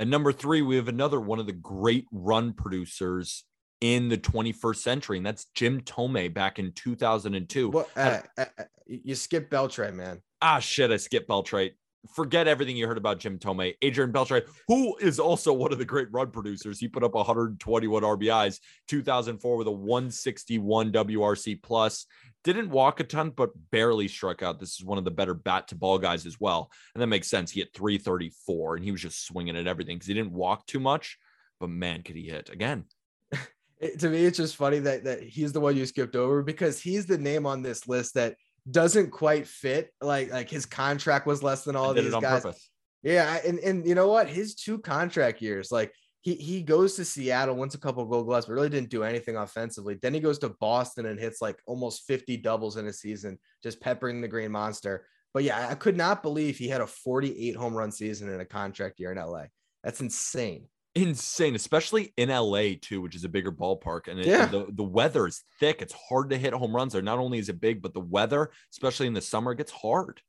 [0.00, 3.44] And number three, we have another one of the great run producers
[3.80, 7.70] in the 21st century, and that's Jim Thome back in 2002.
[7.70, 10.20] Well, uh, uh, uh, you skip Beltre, man.
[10.42, 11.72] Ah, shit, I skipped Beltre.
[12.12, 13.74] Forget everything you heard about Jim Thome.
[13.80, 16.78] Adrian Beltre, who is also one of the great run producers.
[16.78, 22.06] He put up 121 RBIs, 2004 with a 161 WRC plus.
[22.42, 24.60] Didn't walk a ton, but barely struck out.
[24.60, 26.70] This is one of the better bat to ball guys as well.
[26.94, 27.50] And that makes sense.
[27.50, 30.80] He hit 334 and he was just swinging at everything because he didn't walk too
[30.80, 31.16] much,
[31.58, 32.84] but man, could he hit again?
[33.80, 36.80] It- to me, it's just funny that that he's the one you skipped over because
[36.80, 38.36] he's the name on this list that
[38.70, 39.92] doesn't quite fit.
[40.00, 42.42] Like like his contract was less than all of these guys.
[42.42, 42.70] purpose.
[43.02, 44.28] Yeah, and and you know what?
[44.28, 45.92] His two contract years, like
[46.22, 49.02] he he goes to Seattle, wins a couple of gold gloves, but really didn't do
[49.02, 49.98] anything offensively.
[50.00, 53.80] Then he goes to Boston and hits like almost 50 doubles in a season, just
[53.80, 55.06] peppering the green monster.
[55.34, 58.44] But yeah, I could not believe he had a 48 home run season in a
[58.46, 59.44] contract year in LA.
[59.82, 60.68] That's insane.
[60.94, 64.06] Insane, especially in LA too, which is a bigger ballpark.
[64.08, 64.44] And, it, Yeah.
[64.44, 65.82] and the, the weather is thick.
[65.82, 67.02] It's hard to hit home runs there.
[67.02, 70.20] Not only is it big, but the weather, especially in the summer, gets hard.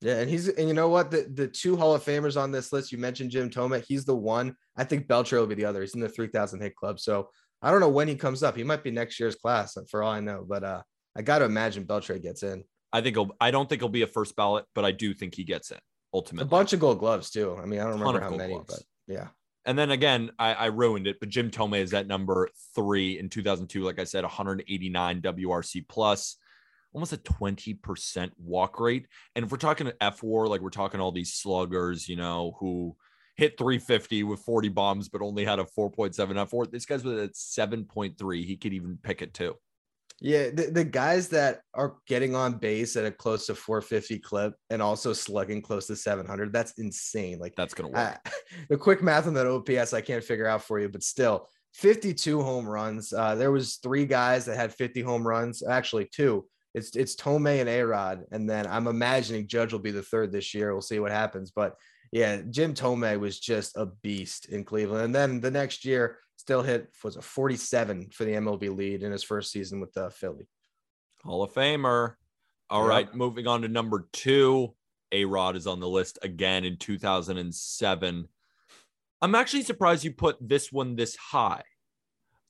[0.00, 1.10] Yeah, and he's and you know what?
[1.10, 3.82] The the two Hall of Famers on this list, you mentioned Jim Thome.
[3.86, 4.54] He's the one.
[4.76, 5.80] I think Beltre will be the other.
[5.80, 7.00] He's in the 3,000 hit club.
[7.00, 7.30] So
[7.62, 8.56] I don't know when he comes up.
[8.56, 10.44] He might be next year's class for all I know.
[10.46, 10.82] But uh
[11.16, 12.62] I got to imagine Beltre gets in.
[12.92, 15.34] I think he'll, I don't think he'll be a first ballot, but I do think
[15.34, 15.78] he gets in
[16.12, 16.46] ultimately.
[16.46, 17.56] A bunch of gold gloves too.
[17.58, 18.66] I mean, I don't remember how many, Gloves.
[18.68, 18.82] but
[19.14, 19.28] yeah.
[19.66, 23.28] And then again, I, I ruined it, but Jim Thome is at number three in
[23.28, 23.82] 2002.
[23.82, 26.36] Like I said, 189 WRC plus,
[26.92, 29.08] almost a 20% walk rate.
[29.34, 32.96] And if we're talking F war, like we're talking all these sluggers, you know, who
[33.34, 36.66] hit 350 with 40 bombs, but only had a 4.7 F war.
[36.66, 38.44] This guy's with a 7.3.
[38.44, 39.56] He could even pick it too.
[40.20, 44.54] Yeah, the, the guys that are getting on base at a close to 450 clip
[44.70, 47.38] and also slugging close to 700, that's insane.
[47.38, 48.18] Like That's going to work.
[48.24, 48.30] I,
[48.70, 52.42] the quick math on that OPS, I can't figure out for you, but still 52
[52.42, 53.12] home runs.
[53.12, 56.46] Uh, there was three guys that had 50 home runs, actually two.
[56.74, 60.52] It's it's Thome and Arod, and then I'm imagining Judge will be the third this
[60.52, 60.72] year.
[60.72, 61.74] We'll see what happens, but
[62.12, 66.62] yeah, Jim Thome was just a beast in Cleveland, and then the next year still
[66.62, 70.46] hit was a 47 for the MLB lead in his first season with the Philly.
[71.24, 72.14] Hall of Famer.
[72.70, 72.88] All Yep.
[72.88, 74.72] right, moving on to number two.
[75.10, 78.28] A Rod is on the list again in 2007.
[79.22, 81.64] I'm actually surprised you put this one this high.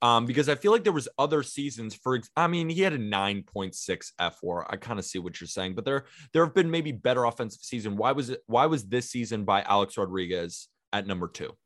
[0.03, 2.99] Um, because I feel like there was other seasons for I mean, he had a
[2.99, 4.70] 9.6 F war.
[4.70, 7.62] I kind of see what you're saying, but there there have been maybe better offensive
[7.62, 7.97] season.
[7.97, 11.57] Why was it why was this season by Alex Rodriguez at number two?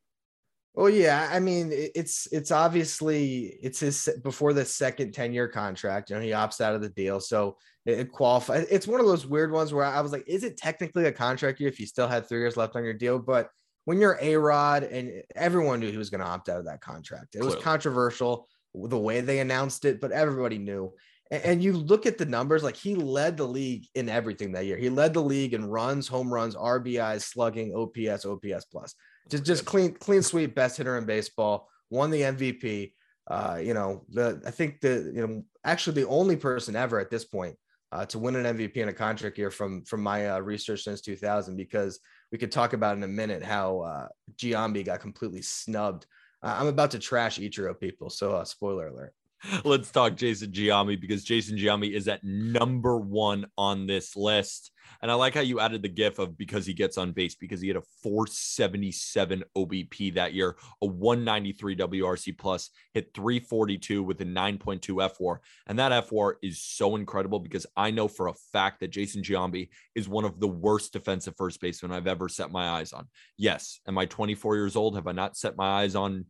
[0.75, 6.11] Well, yeah, I mean, it's it's obviously it's his before the second 10 year contract.
[6.11, 8.67] You know, he opts out of the deal, so it, it qualifies.
[8.71, 11.59] It's one of those weird ones where I was like, is it technically a contract
[11.59, 13.19] year if you still had three years left on your deal?
[13.19, 13.51] But
[13.85, 16.81] when you're a Rod, and everyone knew he was going to opt out of that
[16.81, 20.93] contract, it was controversial the way they announced it, but everybody knew.
[21.33, 24.67] A- And you look at the numbers, like he led the league in everything that
[24.67, 24.77] year.
[24.77, 28.95] He led the league in runs, home runs, RBIs, slugging, OPS, OPS plus
[29.31, 32.93] just just clean clean sweep best hitter in baseball won the mvp
[33.29, 37.11] uh you know the i think the you know actually the only person ever at
[37.11, 37.57] this point
[37.93, 41.01] uh, to win an mvp in a contract year from from my uh, research since
[41.01, 42.01] 2000 because
[42.33, 46.07] we could talk about in a minute how uh giambi got completely snubbed.
[46.43, 49.15] I'm about to trash ichiro people so uh, spoiler alert
[49.65, 54.71] Let's talk Jason Giambi because Jason Giambi is at number one on this list.
[55.03, 57.61] And I like how you added the gif of because he gets on base because
[57.61, 64.25] he had a 477 OBP that year, a 193 WRC plus, hit 342 with a
[64.25, 65.41] 9.2 F war.
[65.67, 69.23] And that F war is so incredible because I know for a fact that Jason
[69.23, 73.07] Giambi is one of the worst defensive first basemen I've ever set my eyes on.
[73.39, 73.81] Yes.
[73.87, 74.97] Am I 24 years old?
[74.97, 76.27] Have I not set my eyes on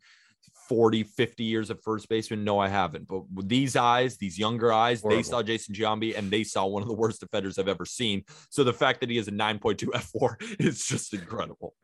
[0.70, 2.44] 40, 50 years of first baseman?
[2.44, 3.08] No, I haven't.
[3.08, 6.80] But with these eyes, these younger eyes, they saw Jason Giambi and they saw one
[6.80, 8.22] of the worst defenders I've ever seen.
[8.50, 11.74] So the fact that he has a 9.2 F war is just incredible.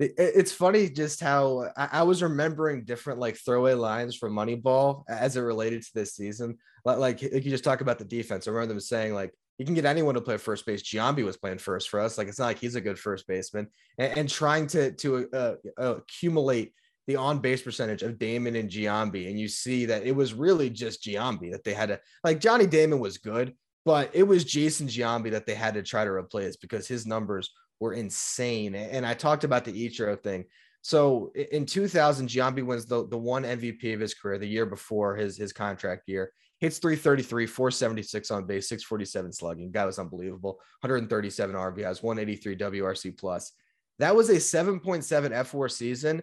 [0.00, 5.42] It's funny just how I, was remembering different like throwaway lines from Moneyball as it
[5.42, 6.58] related to this season.
[6.84, 8.48] Like, you just talk about the defense.
[8.48, 10.82] I remember them saying like you can get anyone to play first base.
[10.82, 12.18] Giambi was playing first for us.
[12.18, 15.54] Like it's not like he's a good first baseman, and, and trying to to uh,
[15.76, 16.72] accumulate
[17.06, 20.70] the on base percentage of Damon and Giambi, and you see that it was really
[20.70, 22.40] just Giambi that they had to like.
[22.40, 26.10] Johnny Damon was good, but it was Jason Giambi that they had to try to
[26.10, 27.50] replace because his numbers
[27.80, 28.74] were insane.
[28.74, 30.44] And I talked about the Ichiro thing.
[30.82, 35.16] So in 2000, Giambi wins the, the one MVP of his career the year before
[35.16, 36.30] his, his contract year.
[36.60, 39.70] Hits 333, 476 on base, 647 slugging.
[39.70, 40.60] Guy was unbelievable.
[40.80, 43.52] 137 RBIs, 183 WRC plus.
[43.98, 46.22] That was a 7.7 F war season.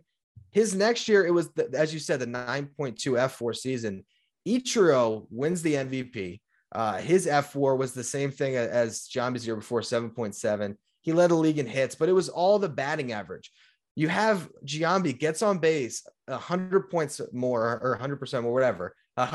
[0.52, 4.04] His next year, it was, the, as you said, the 9.2 F war season.
[4.48, 6.42] Ichiro wins the MVP.
[6.74, 10.76] Uh, his F war was the same thing as Giambi's year before, 7.7.
[11.02, 13.52] He led the league in hits, but it was all the batting average.
[13.96, 18.96] You have Giambi gets on base a hundred points more or hundred percent or whatever.
[19.18, 19.26] A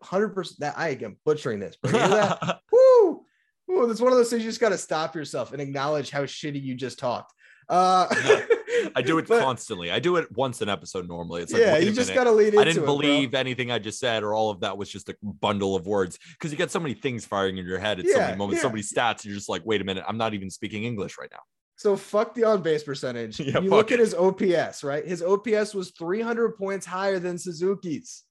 [0.00, 0.60] hundred percent.
[0.60, 1.76] That I am butchering this.
[1.82, 2.60] But that?
[2.72, 3.24] Woo!
[3.66, 3.90] Woo!
[3.90, 6.62] It's one of those things you just got to stop yourself and acknowledge how shitty
[6.62, 7.32] you just talked.
[7.68, 8.06] Uh,
[8.94, 9.90] I do it but- constantly.
[9.90, 11.42] I do it once an episode normally.
[11.42, 13.78] It's like, yeah, you just got to lead into I didn't it, believe anything I
[13.78, 16.70] just said, or all of that was just a bundle of words because you get
[16.70, 19.24] so many things firing in your head at so Yeah, many moments, so many stats.
[19.24, 21.40] You're just like, wait a minute, I'm not even speaking English right now.
[21.76, 23.40] So fuck the on base percentage.
[23.40, 25.06] Yeah, you look at his OPS, right?
[25.06, 28.24] His OPS was 300 points higher than Suzuki's.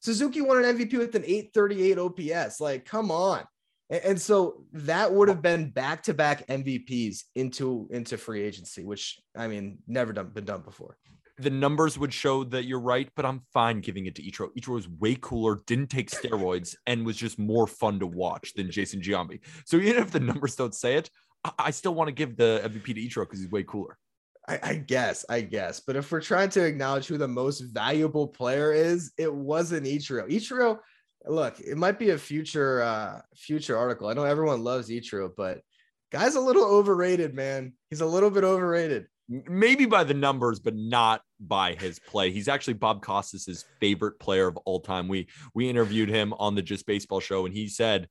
[0.00, 2.60] Suzuki won an MVP with an 838 OPS.
[2.60, 3.44] Like, come on.
[3.92, 9.78] And, so that would have been back-to-back MVPs into into free agency, which I mean,
[9.86, 10.96] never done been done before.
[11.38, 14.48] the numbers would show that you're right, but I'm fine giving it to Ichiro.
[14.56, 18.70] Ichiro was way cooler, didn't take steroids, and was just more fun to watch than
[18.70, 19.40] Jason Giambi.
[19.66, 21.10] So even if the numbers don't say it,
[21.44, 23.98] I, I still want to give the MVP to Ichiro because he's way cooler.
[24.48, 25.80] I, I guess, I guess.
[25.80, 30.28] But if we're trying to acknowledge who the most valuable player is, it wasn't Ichiro.
[30.28, 30.78] Ichiro,
[31.26, 34.08] look, it might be a future uh future article.
[34.08, 35.60] I know everyone loves Ichiro, but
[36.10, 37.72] guy's a little overrated, man.
[37.90, 39.06] He's a little bit overrated.
[39.28, 42.32] Maybe by the numbers, but not by his play.
[42.32, 45.08] He's actually Bob Costas's favorite player of all time.
[45.08, 48.08] We we interviewed him on the Just Baseball show, and he said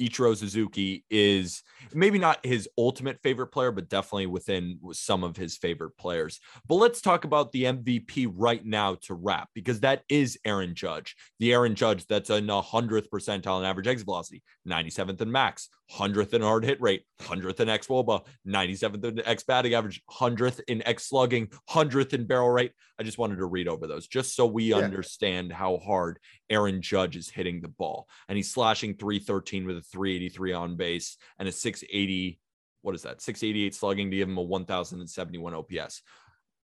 [0.00, 1.62] Ichiro Suzuki is
[1.92, 6.40] maybe not his ultimate favorite player, but definitely within some of his favorite players.
[6.68, 11.16] But let's talk about the MVP right now to wrap, because that is Aaron Judge,
[11.38, 15.68] the Aaron Judge that's in a hundredth percentile in average exit velocity, 97th in max,
[15.92, 20.60] 100th in hard hit rate, 100th in X Woba, 97th in X batting average, 100th
[20.68, 22.72] in X slugging, 100th in barrel rate.
[22.98, 24.76] I just wanted to read over those just so we Yeah.
[24.76, 26.18] understand how hard
[26.52, 28.08] Aaron Judge is hitting the ball.
[28.28, 32.38] And he's slashing 313 with a 383 on base and a 680.
[32.82, 33.22] What is that?
[33.22, 36.02] 688 slugging to give him a 1071 OPS.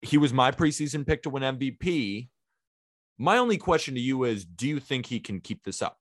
[0.02, 2.28] He was my preseason pick to win MVP.
[3.16, 5.96] My only question to you is do you think he can keep this up?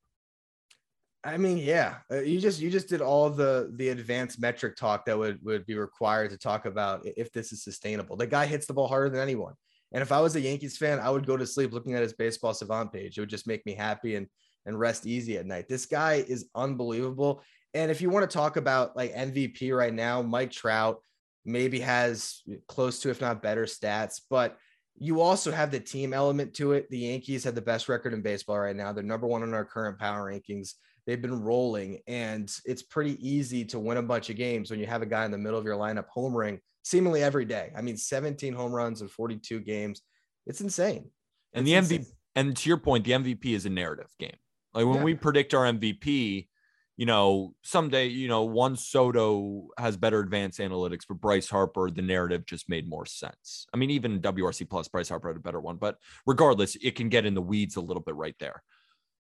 [1.24, 5.06] I mean, yeah, uh, you just you just did all the the advanced metric talk
[5.06, 8.16] that would would be required to talk about if this is sustainable.
[8.16, 9.56] The guy hits the ball harder than anyone.
[9.94, 12.14] And if I was a Yankees fan, I would go to sleep looking at his
[12.14, 13.18] baseball savant page.
[13.18, 14.28] It would just make me happy and
[14.66, 15.68] and rest easy at night.
[15.68, 17.42] This guy is unbelievable.
[17.74, 21.00] And if you want to talk about like MVP right now, Mike Trout
[21.46, 24.58] maybe has close to, if not better, stats, but
[25.00, 26.90] you also have the team element to it.
[26.90, 28.92] The Yankees have the best record in baseball right now.
[28.92, 30.74] They're number one in our current power rankings.
[31.06, 34.88] They've been rolling, and it's pretty easy to win a bunch of games when you
[34.88, 37.72] have a guy in the middle of your lineup homering seemingly every day.
[37.76, 40.02] I mean, 17 home runs in 42 games.
[40.46, 41.12] It's insane.
[41.54, 44.38] And It's the MVP, and to your point, the MVP is a narrative game.
[44.74, 45.04] Like when Yeah.
[45.04, 46.48] we predict our MVP,
[46.96, 52.02] you know, someday, you know, Juan Soto has better advanced analytics, but Bryce Harper, the
[52.02, 53.68] narrative just made more sense.
[53.74, 57.10] I mean, even WRC plus Bryce Harper had a better one, but regardless, it can
[57.10, 58.64] get in the weeds a little bit right there.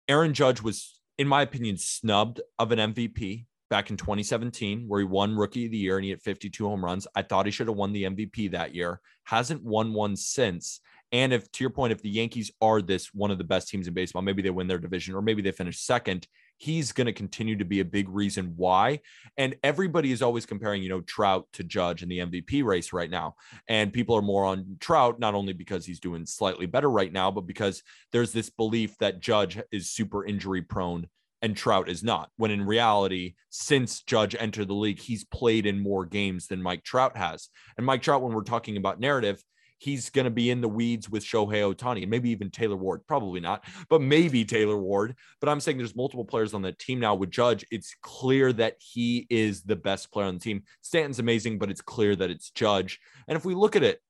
[0.09, 5.07] Aaron Judge was, in my opinion, snubbed of an MVP back in 2017, where he
[5.07, 7.07] won Rookie of the Year and he hit 52 home runs.
[7.15, 9.01] I thought he should have won the MVP that year.
[9.25, 10.81] Hasn't won one since.
[11.13, 13.89] And if, to your point, if the Yankees are this one of the best teams
[13.89, 17.13] in baseball, maybe they win their division or maybe they finish second, he's going to
[17.13, 19.01] continue to be a big reason why.
[19.37, 23.11] And everybody is always comparing, you know, Trout to Judge in the MVP race right
[23.11, 23.35] now.
[23.67, 27.31] And people are more on Trout, not only because he's doing slightly better right now,
[27.31, 31.09] but because there's this belief that Judge is super injury prone
[31.43, 32.31] and Trout is not.
[32.37, 36.85] When in reality, since Judge entered the league, he's played in more games than Mike
[36.85, 37.49] Trout has.
[37.77, 39.43] And Mike Trout, when we're talking about narrative,
[39.81, 43.01] he's going to be in the weeds with Shohei Ohtani and maybe even Taylor Ward.
[43.07, 45.17] Probably not, but maybe Taylor Ward.
[45.41, 47.65] But I'm saying there's multiple players on the team now with Judge.
[47.71, 50.65] It's clear that he is the best player on the team.
[50.83, 53.01] Stanton's amazing, but it's clear that it's Judge.
[53.27, 54.01] And if we look at it,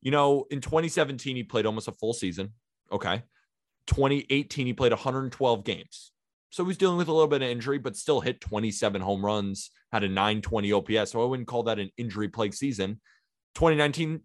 [0.00, 2.52] you know, in 2017, he played almost a full season.
[2.92, 3.24] Okay.
[3.88, 6.12] 2018, he played 112 games.
[6.50, 9.70] So he's dealing with a little bit of injury, but still hit 27 home runs,
[9.92, 11.10] had a 920 OPS.
[11.10, 13.00] So I wouldn't call that an injury plague season.
[13.54, 14.20] 2019,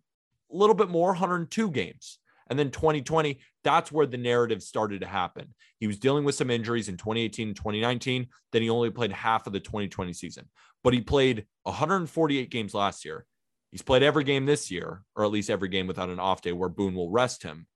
[0.51, 2.19] a little bit more, 102 games.
[2.49, 5.53] And then 2020, that's where the narrative started to happen.
[5.80, 8.28] He was dealing with some injuries in 2018 and 2019.
[8.51, 10.49] Then he only played half of the 2020 season,
[10.84, 13.26] but he played 148 games last year.
[13.72, 16.51] He's played every game this year, or at least every game without an off day
[16.51, 17.67] where Boone will rest him.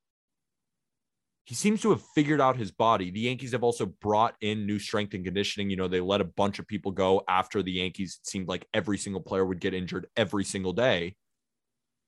[1.46, 3.12] He seems to have figured out his body.
[3.12, 5.70] The Yankees have also brought in new strength and conditioning.
[5.70, 8.20] You know, they let a bunch of people go after the Yankees.
[8.20, 11.16] It seemed like every single player would get injured every single day.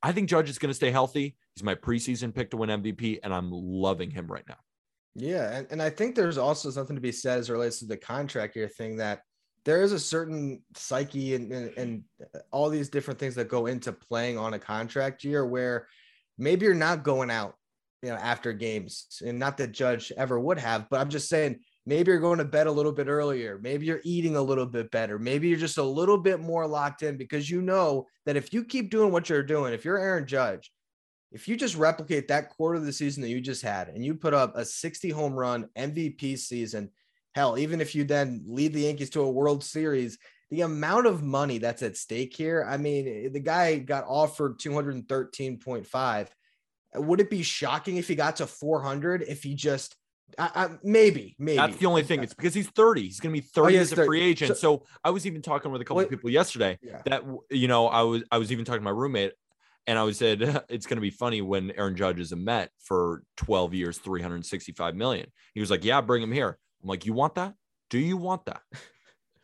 [0.02, 1.36] I think Judge is going to stay healthy.
[1.56, 4.58] He's my preseason pick to win MVP, and I'm loving him right now.
[5.14, 7.86] Yeah, and, and I think there's also something to be said as it relates to
[7.86, 9.22] the contract year thing that
[9.66, 12.04] there is a certain psyche and, and, and
[12.52, 15.88] all these different things that go into playing on a contract year where
[16.38, 17.56] maybe you're not going out,
[18.02, 21.60] you know, after games, and not that Judge ever would have, but I'm just saying
[21.86, 24.92] maybe you're going to bed a little bit earlier, maybe you're eating a little bit
[24.92, 28.54] better, maybe you're just a little bit more locked in because you know that if
[28.54, 30.72] you keep doing what you're doing, if you're Aaron Judge,
[31.32, 34.16] if you just replicate that quarter of the season that you just had and you
[34.16, 36.90] put up a 60 home run MVP season,
[37.36, 40.18] hell, even if you then lead the Yankees to a World Series,
[40.50, 42.66] the amount of money that's at stake here.
[42.68, 46.28] I mean, the guy got offered 213.5.
[46.98, 49.96] Would it be shocking if he got to 400 if he just
[50.38, 52.22] I, I, maybe, maybe that's the only thing.
[52.22, 53.02] It's because he's 30.
[53.04, 54.50] He's going to be 30 Oh, as a free agent.
[54.58, 56.04] So, So- I was even talking with a couple Wait.
[56.06, 57.02] of people yesterday Yeah.
[57.06, 59.32] that you know I was I was even talking to my roommate,
[59.88, 62.72] and I was said it's going to be funny when Aaron Judge is a Met
[62.80, 65.28] for 12 years, 365 million.
[65.54, 67.54] He was like, "Yeah, bring him here." I'm like, "You want that?
[67.90, 68.62] Do you want that?"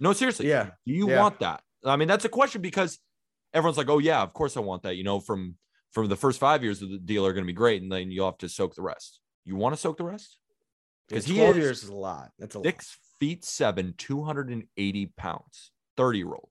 [0.02, 0.50] No, seriously.
[0.50, 0.72] Yeah.
[0.86, 1.22] Do you Yeah.
[1.22, 1.62] want that?
[1.86, 3.00] I mean, that's a question because
[3.54, 5.56] everyone's like, "Oh yeah, of course I want that." You know, from
[5.94, 8.12] from the first five years of the deal are going to be great, and then
[8.12, 9.20] you'll have to soak the rest.
[9.46, 10.38] You want to soak the rest?
[11.08, 12.32] Because he 12 is years is a lot.
[12.40, 12.66] That's a lot.
[12.66, 16.50] Six feet seven, 280 pounds, 30 year old.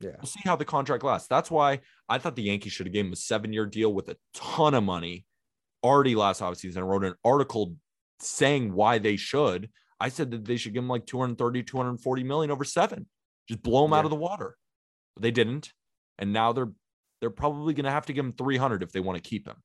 [0.00, 0.10] Yeah.
[0.18, 1.28] We'll see how the contract lasts.
[1.28, 4.08] That's why I thought the Yankees should have given him a seven year deal with
[4.08, 5.24] a ton of money
[5.82, 6.78] already last offseason.
[6.78, 7.76] I wrote an article
[8.20, 9.70] saying why they should.
[9.98, 13.06] I said that they should give him like 230, 240 million over seven.
[13.48, 14.56] Just blow him out of the water.
[15.14, 15.72] But they didn't.
[16.18, 16.72] And now they're
[17.26, 19.56] they're probably gonna have to give him 300 if they want to keep him.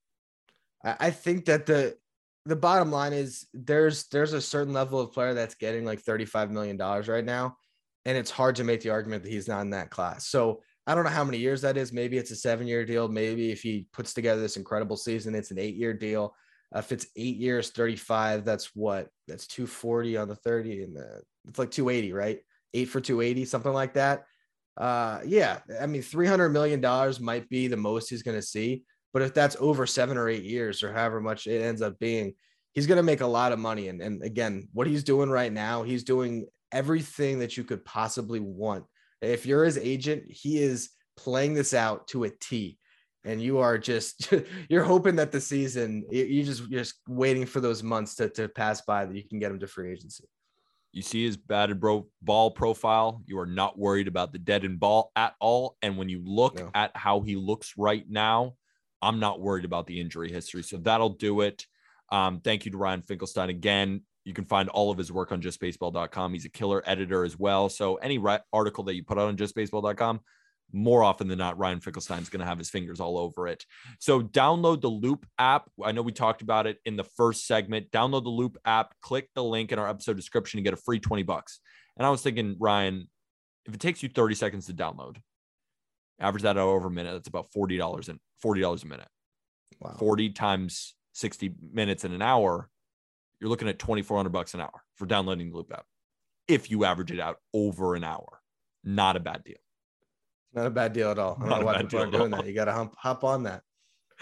[0.83, 1.95] I, I think that the
[2.47, 6.49] the bottom line is there's there's a certain level of player that's getting like 35
[6.49, 7.55] million dollars right now
[8.05, 10.27] and it's hard to make the argument that he's not in that class.
[10.27, 11.93] So i don't know how many years that is.
[11.93, 13.07] Maybe it's a seven year deal.
[13.07, 16.33] Maybe if he puts together this incredible season it's an eight year deal.
[16.75, 19.09] Uh, if it's eight years 35 that's what?
[19.27, 22.39] That's 240 on the 30 and the, it's like 280 right?
[22.73, 24.23] Eight for 280 something like that
[24.81, 28.83] uh yeah i mean 300 million dollars might be the most he's going to see
[29.13, 32.33] but if that's over seven or eight years or however much it ends up being,
[32.73, 33.89] he's going to make a lot of money.
[33.89, 38.39] And, and again, what he's doing right now, he's doing everything that you could possibly
[38.39, 38.85] want.
[39.21, 42.77] If you're his agent, he is playing this out to a T.
[43.23, 44.33] And you are just
[44.69, 48.49] you're hoping that the season you just you're just waiting for those months to, to
[48.49, 50.23] pass by that you can get him to free agency.
[50.93, 53.23] You see his batted bro- ball profile.
[53.25, 55.77] You are not worried about the dead and ball at all.
[55.81, 56.69] And when you look No.
[56.73, 58.55] at how he looks right now,
[59.01, 60.63] I'm not worried about the injury history.
[60.63, 61.65] So that'll do it.
[62.11, 64.01] Um, thank you to Ryan Finkelstein again.
[64.25, 66.33] You can find all of his work on justbaseball.com.
[66.33, 67.69] He's a killer editor as well.
[67.69, 70.19] So any ri- article that you put out on justbaseball.com,
[70.73, 73.65] more often than not, Ryan Finkelstein's going to have his fingers all over it.
[73.99, 75.69] So download the Loupe app.
[75.83, 77.91] I know we talked about it in the first segment.
[77.91, 80.99] Download the Loupe app, click the link in our episode description and get a free
[80.99, 81.59] 20 bucks.
[81.97, 83.09] And I was thinking, Ryan,
[83.65, 85.17] if it takes you 30 seconds to download,
[86.19, 89.07] average that out over a minute, that's about $40 and $40 a minute.
[89.79, 89.95] Wow.
[89.97, 92.69] 40 times 60 minutes in an hour,
[93.39, 95.85] you're looking at 2400 bucks an hour for downloading the Loupe app.
[96.47, 98.39] If you average it out over an hour,
[98.83, 99.57] not a bad deal.
[100.53, 101.37] Not a bad deal at all.
[101.41, 102.45] I don't know why people are doing that.
[102.45, 103.61] You got to hop, hop on that.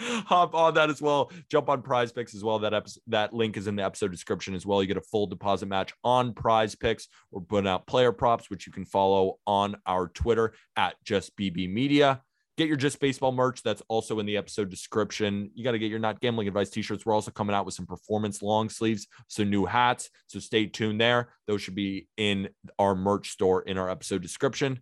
[0.00, 1.30] hop on that as well.
[1.50, 2.58] Jump on PrizePicks as well.
[2.60, 4.82] That episode, that link is in the episode description as well.
[4.82, 7.06] You get a full deposit match on PrizePicks.
[7.30, 11.72] We're putting out player props, which you can follow on our Twitter at Just BB
[11.72, 12.22] Media.
[12.56, 13.62] Get your Just Baseball merch.
[13.62, 15.50] That's also in the episode description.
[15.54, 17.04] You got to get your Not Gambling Advice t-shirts.
[17.04, 20.10] We're also coming out with some performance long sleeves, some new hats.
[20.26, 21.32] So stay tuned there.
[21.46, 24.80] Those should be in our merch store in our episode description.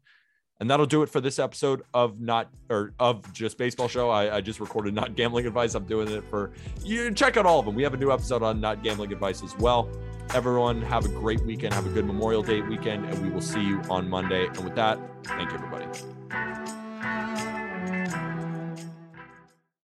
[0.61, 4.11] And that'll do it for this episode of not or of just baseball show.
[4.11, 5.74] I, I just recorded not gambling advice.
[5.74, 6.50] I'm doing it for
[6.84, 7.12] you.
[7.12, 7.76] Check out all of them.
[7.76, 9.88] We have a new episode on not gambling advice as well.
[10.34, 11.74] Everyone have a great weekend.
[11.74, 14.46] Have a good Memorial Day weekend, and we will see you on Monday.
[14.46, 16.18] And with that, thank you, everybody.